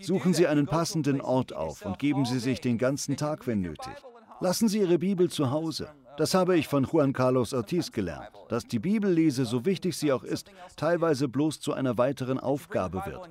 Suchen 0.00 0.34
Sie 0.34 0.46
einen 0.46 0.66
passenden 0.66 1.20
Ort 1.20 1.52
auf 1.52 1.84
und 1.84 1.98
geben 1.98 2.24
Sie 2.24 2.38
sich 2.38 2.60
den 2.60 2.78
ganzen 2.78 3.16
Tag, 3.16 3.46
wenn 3.46 3.60
nötig. 3.60 3.94
Lassen 4.40 4.68
Sie 4.68 4.78
Ihre 4.78 4.98
Bibel 4.98 5.30
zu 5.30 5.50
Hause. 5.50 5.88
Das 6.18 6.34
habe 6.34 6.58
ich 6.58 6.68
von 6.68 6.84
Juan 6.84 7.14
Carlos 7.14 7.54
Ortiz 7.54 7.90
gelernt, 7.90 8.28
dass 8.48 8.66
die 8.66 8.78
Bibellese, 8.78 9.46
so 9.46 9.64
wichtig 9.64 9.96
sie 9.96 10.12
auch 10.12 10.24
ist, 10.24 10.50
teilweise 10.76 11.26
bloß 11.26 11.60
zu 11.60 11.72
einer 11.72 11.96
weiteren 11.96 12.38
Aufgabe 12.38 13.02
wird. 13.06 13.30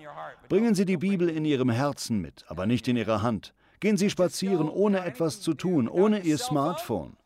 Bringen 0.50 0.74
Sie 0.74 0.86
die 0.86 0.98
Bibel 0.98 1.30
in 1.30 1.46
Ihrem 1.46 1.70
Herzen 1.70 2.20
mit, 2.20 2.44
aber 2.48 2.66
nicht 2.66 2.88
in 2.88 2.98
Ihrer 2.98 3.22
Hand. 3.22 3.54
Gehen 3.82 3.98
Sie 3.98 4.10
spazieren, 4.10 4.70
ohne 4.70 5.04
etwas 5.04 5.42
zu 5.42 5.54
tun, 5.54 5.90
ohne 5.90 6.22
Ihr 6.22 6.38
Smartphone. 6.38 7.18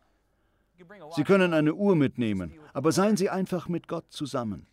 Sie 1.16 1.24
können 1.24 1.54
eine 1.54 1.76
Uhr 1.76 1.96
mitnehmen, 1.96 2.54
aber 2.74 2.92
seien 2.92 3.18
Sie 3.18 3.30
einfach 3.30 3.68
mit 3.68 3.88
Gott 3.88 4.06
zusammen. 4.10 4.66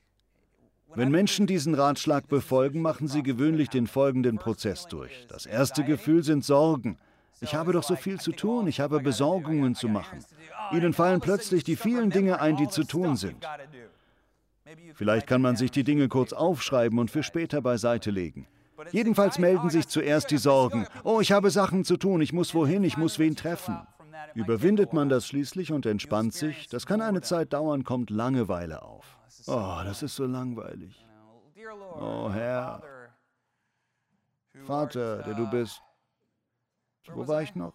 Wenn 0.94 1.10
Menschen 1.10 1.46
diesen 1.46 1.74
Ratschlag 1.74 2.28
befolgen, 2.28 2.82
machen 2.82 3.08
sie 3.08 3.22
gewöhnlich 3.22 3.70
den 3.70 3.86
folgenden 3.86 4.36
Prozess 4.36 4.86
durch. 4.86 5.26
Das 5.26 5.46
erste 5.46 5.84
Gefühl 5.84 6.22
sind 6.22 6.44
Sorgen. 6.44 6.98
Ich 7.40 7.54
habe 7.54 7.72
doch 7.72 7.82
so 7.82 7.96
viel 7.96 8.20
zu 8.20 8.32
tun, 8.32 8.66
ich 8.66 8.78
habe 8.78 9.00
Besorgungen 9.00 9.74
zu 9.74 9.88
machen. 9.88 10.18
Ihnen 10.70 10.92
fallen 10.92 11.20
plötzlich 11.20 11.64
die 11.64 11.76
vielen 11.76 12.10
Dinge 12.10 12.40
ein, 12.40 12.56
die 12.56 12.68
zu 12.68 12.84
tun 12.84 13.16
sind. 13.16 13.44
Vielleicht 14.94 15.26
kann 15.26 15.40
man 15.40 15.56
sich 15.56 15.70
die 15.70 15.82
Dinge 15.82 16.08
kurz 16.08 16.32
aufschreiben 16.32 16.98
und 16.98 17.10
für 17.10 17.22
später 17.22 17.62
beiseite 17.62 18.10
legen. 18.10 18.46
Jedenfalls 18.90 19.38
melden 19.38 19.70
sich 19.70 19.88
zuerst 19.88 20.30
die 20.30 20.38
Sorgen. 20.38 20.86
Oh, 21.04 21.20
ich 21.20 21.32
habe 21.32 21.50
Sachen 21.50 21.84
zu 21.84 21.96
tun, 21.96 22.20
ich 22.20 22.32
muss 22.32 22.54
wohin, 22.54 22.84
ich 22.84 22.96
muss 22.96 23.18
wen 23.18 23.36
treffen. 23.36 23.78
Überwindet 24.34 24.92
man 24.92 25.08
das 25.08 25.26
schließlich 25.26 25.72
und 25.72 25.86
entspannt 25.86 26.34
sich, 26.34 26.68
das 26.68 26.86
kann 26.86 27.00
eine 27.00 27.20
Zeit 27.20 27.52
dauern, 27.52 27.84
kommt 27.84 28.10
Langeweile 28.10 28.82
auf. 28.82 29.18
Oh, 29.46 29.80
das 29.84 30.02
ist 30.02 30.16
so 30.16 30.24
langweilig. 30.24 31.06
Oh 31.98 32.30
Herr, 32.30 32.82
Vater, 34.64 35.22
der 35.22 35.34
du 35.34 35.48
bist. 35.50 35.80
Wo 37.08 37.26
war 37.26 37.42
ich 37.42 37.54
noch? 37.54 37.74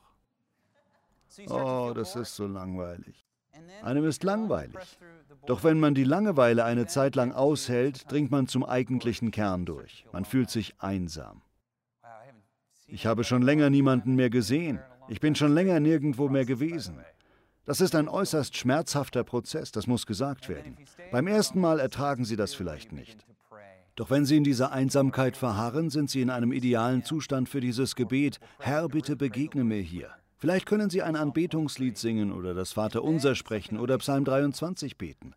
Oh, 1.50 1.91
das 1.93 2.15
ist 2.15 2.36
so 2.36 2.48
langweilig. 2.48 3.26
Einem 3.83 4.05
ist 4.05 4.23
langweilig. 4.23 4.99
Doch 5.45 5.63
wenn 5.63 5.79
man 5.79 5.95
die 5.95 6.03
Langeweile 6.03 6.65
eine 6.65 6.88
Zeit 6.88 7.15
lang 7.15 7.31
aushält, 7.31 8.12
dringt 8.12 8.31
man 8.31 8.47
zum 8.47 8.65
eigentlichen 8.65 9.31
Kern 9.31 9.65
durch. 9.65 10.05
Man 10.12 10.25
fühlt 10.25 10.49
sich 10.49 10.75
einsam. 10.79 11.41
Ich 12.88 13.05
habe 13.05 13.23
schon 13.23 13.41
länger 13.41 13.69
niemanden 13.69 14.15
mehr 14.15 14.29
gesehen. 14.29 14.79
Ich 15.10 15.19
bin 15.19 15.36
schon 15.36 15.53
länger 15.53 15.79
nirgendwo 15.79 16.27
mehr 16.29 16.45
gewesen. 16.45 16.99
Das 17.65 17.81
ist 17.81 17.95
ein 17.95 18.07
äußerst 18.07 18.55
schmerzhafter 18.55 19.25
Prozess, 19.25 19.71
das 19.71 19.88
muss 19.88 20.05
gesagt 20.05 20.47
werden. 20.47 20.77
Beim 21.12 21.27
ersten 21.27 21.60
Mal 21.60 21.79
ertragen 21.79 22.23
Sie 22.23 22.38
das 22.38 22.53
vielleicht 22.53 22.93
nicht. 22.93 23.25
Doch 23.95 24.10
wenn 24.10 24.25
Sie 24.25 24.38
in 24.38 24.43
dieser 24.43 24.71
Einsamkeit 24.71 25.36
verharren, 25.36 25.89
sind 25.89 26.10
Sie 26.10 26.21
in 26.21 26.29
einem 26.29 26.53
idealen 26.53 27.03
Zustand 27.03 27.49
für 27.49 27.60
dieses 27.60 27.95
Gebet, 27.95 28.39
Herr, 28.60 28.88
bitte 28.88 29.15
begegne 29.15 29.63
mir 29.63 29.81
hier. 29.81 30.10
Vielleicht 30.39 30.67
können 30.67 30.91
Sie 30.91 31.02
ein 31.02 31.15
Anbetungslied 31.15 31.97
singen 31.97 32.32
oder 32.32 32.54
das 32.54 32.73
Vaterunser 32.73 33.34
sprechen 33.34 33.80
oder 33.80 33.97
Psalm 33.97 34.23
23 34.23 34.95
beten. 34.95 35.34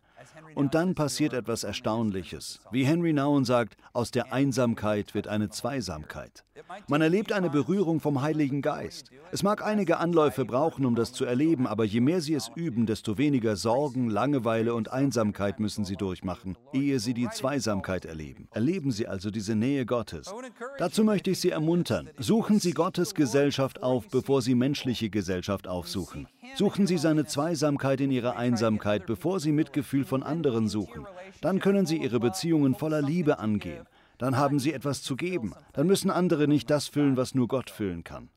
Und 0.55 0.75
dann 0.75 0.95
passiert 0.95 1.33
etwas 1.33 1.63
Erstaunliches. 1.63 2.59
Wie 2.71 2.85
Henry 2.85 3.13
Nouwen 3.13 3.45
sagt, 3.45 3.77
aus 3.93 4.11
der 4.11 4.33
Einsamkeit 4.33 5.13
wird 5.13 5.27
eine 5.27 5.49
Zweisamkeit. 5.49 6.43
Man 6.87 7.01
erlebt 7.01 7.31
eine 7.31 7.49
Berührung 7.49 7.99
vom 7.99 8.21
Heiligen 8.21 8.61
Geist. 8.61 9.11
Es 9.31 9.43
mag 9.43 9.63
einige 9.65 9.97
Anläufe 9.97 10.45
brauchen, 10.45 10.85
um 10.85 10.95
das 10.95 11.13
zu 11.13 11.25
erleben, 11.25 11.67
aber 11.67 11.85
je 11.85 12.01
mehr 12.01 12.21
sie 12.21 12.33
es 12.33 12.51
üben, 12.55 12.85
desto 12.85 13.17
weniger 13.17 13.55
Sorgen, 13.55 14.09
Langeweile 14.09 14.73
und 14.73 14.91
Einsamkeit 14.91 15.59
müssen 15.59 15.85
sie 15.85 15.95
durchmachen, 15.95 16.57
ehe 16.73 16.99
sie 16.99 17.13
die 17.13 17.29
Zweisamkeit 17.29 18.05
erleben. 18.05 18.47
Erleben 18.51 18.91
sie 18.91 19.07
also 19.07 19.31
diese 19.31 19.55
Nähe 19.55 19.85
Gottes. 19.85 20.33
Dazu 20.77 21.03
möchte 21.03 21.31
ich 21.31 21.39
Sie 21.39 21.49
ermuntern. 21.49 22.09
Suchen 22.17 22.59
Sie 22.59 22.71
Gottes 22.71 23.15
Gesellschaft 23.15 23.81
auf, 23.81 24.07
bevor 24.09 24.41
Sie 24.41 24.55
menschliche 24.55 25.09
Gesellschaft 25.09 25.67
aufsuchen. 25.67 26.27
Suchen 26.55 26.87
Sie 26.87 26.97
seine 26.97 27.25
Zweisamkeit 27.25 28.01
in 28.01 28.11
Ihrer 28.11 28.35
Einsamkeit, 28.35 29.05
bevor 29.05 29.39
Sie 29.39 29.51
Mitgefühl 29.51 30.05
von 30.05 30.23
anderen 30.23 30.67
suchen. 30.67 31.05
Dann 31.41 31.59
können 31.59 31.85
Sie 31.85 31.97
Ihre 31.97 32.19
Beziehungen 32.19 32.75
voller 32.75 33.01
Liebe 33.01 33.39
angehen. 33.39 33.85
Dann 34.17 34.37
haben 34.37 34.59
Sie 34.59 34.73
etwas 34.73 35.01
zu 35.01 35.15
geben. 35.15 35.53
Dann 35.73 35.87
müssen 35.87 36.11
andere 36.11 36.47
nicht 36.47 36.69
das 36.69 36.87
füllen, 36.87 37.17
was 37.17 37.33
nur 37.33 37.47
Gott 37.47 37.69
füllen 37.69 38.03
kann. 38.03 38.29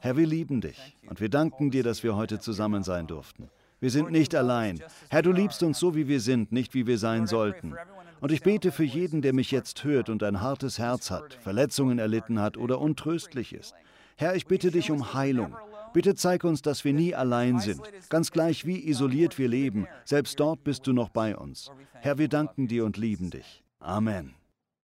Herr, 0.00 0.16
wir 0.16 0.26
lieben 0.26 0.60
dich 0.60 0.96
und 1.08 1.20
wir 1.20 1.28
danken 1.28 1.70
dir, 1.70 1.82
dass 1.82 2.02
wir 2.02 2.16
heute 2.16 2.40
zusammen 2.40 2.82
sein 2.82 3.06
durften. 3.06 3.48
Wir 3.80 3.90
sind 3.90 4.10
nicht 4.10 4.34
allein. 4.34 4.82
Herr, 5.10 5.22
du 5.22 5.32
liebst 5.32 5.62
uns 5.62 5.78
so, 5.78 5.94
wie 5.94 6.08
wir 6.08 6.20
sind, 6.20 6.52
nicht 6.52 6.74
wie 6.74 6.86
wir 6.86 6.98
sein 6.98 7.26
sollten. 7.26 7.74
Und 8.20 8.32
ich 8.32 8.42
bete 8.42 8.72
für 8.72 8.84
jeden, 8.84 9.20
der 9.20 9.34
mich 9.34 9.50
jetzt 9.50 9.84
hört 9.84 10.08
und 10.08 10.22
ein 10.22 10.40
hartes 10.40 10.78
Herz 10.78 11.10
hat, 11.10 11.34
Verletzungen 11.34 11.98
erlitten 11.98 12.40
hat 12.40 12.56
oder 12.56 12.80
untröstlich 12.80 13.52
ist. 13.52 13.74
Herr, 14.16 14.34
ich 14.34 14.46
bitte 14.46 14.70
dich 14.70 14.90
um 14.90 15.12
Heilung. 15.12 15.54
Bitte 15.96 16.14
zeig 16.14 16.44
uns, 16.44 16.60
dass 16.60 16.84
wir 16.84 16.92
nie 16.92 17.14
allein 17.14 17.58
sind, 17.58 17.80
ganz 18.10 18.30
gleich 18.30 18.66
wie 18.66 18.86
isoliert 18.86 19.38
wir 19.38 19.48
leben, 19.48 19.86
selbst 20.04 20.38
dort 20.38 20.62
bist 20.62 20.86
du 20.86 20.92
noch 20.92 21.08
bei 21.08 21.34
uns. 21.34 21.70
Herr, 21.94 22.18
wir 22.18 22.28
danken 22.28 22.68
dir 22.68 22.84
und 22.84 22.98
lieben 22.98 23.30
dich. 23.30 23.64
Amen. 23.80 24.34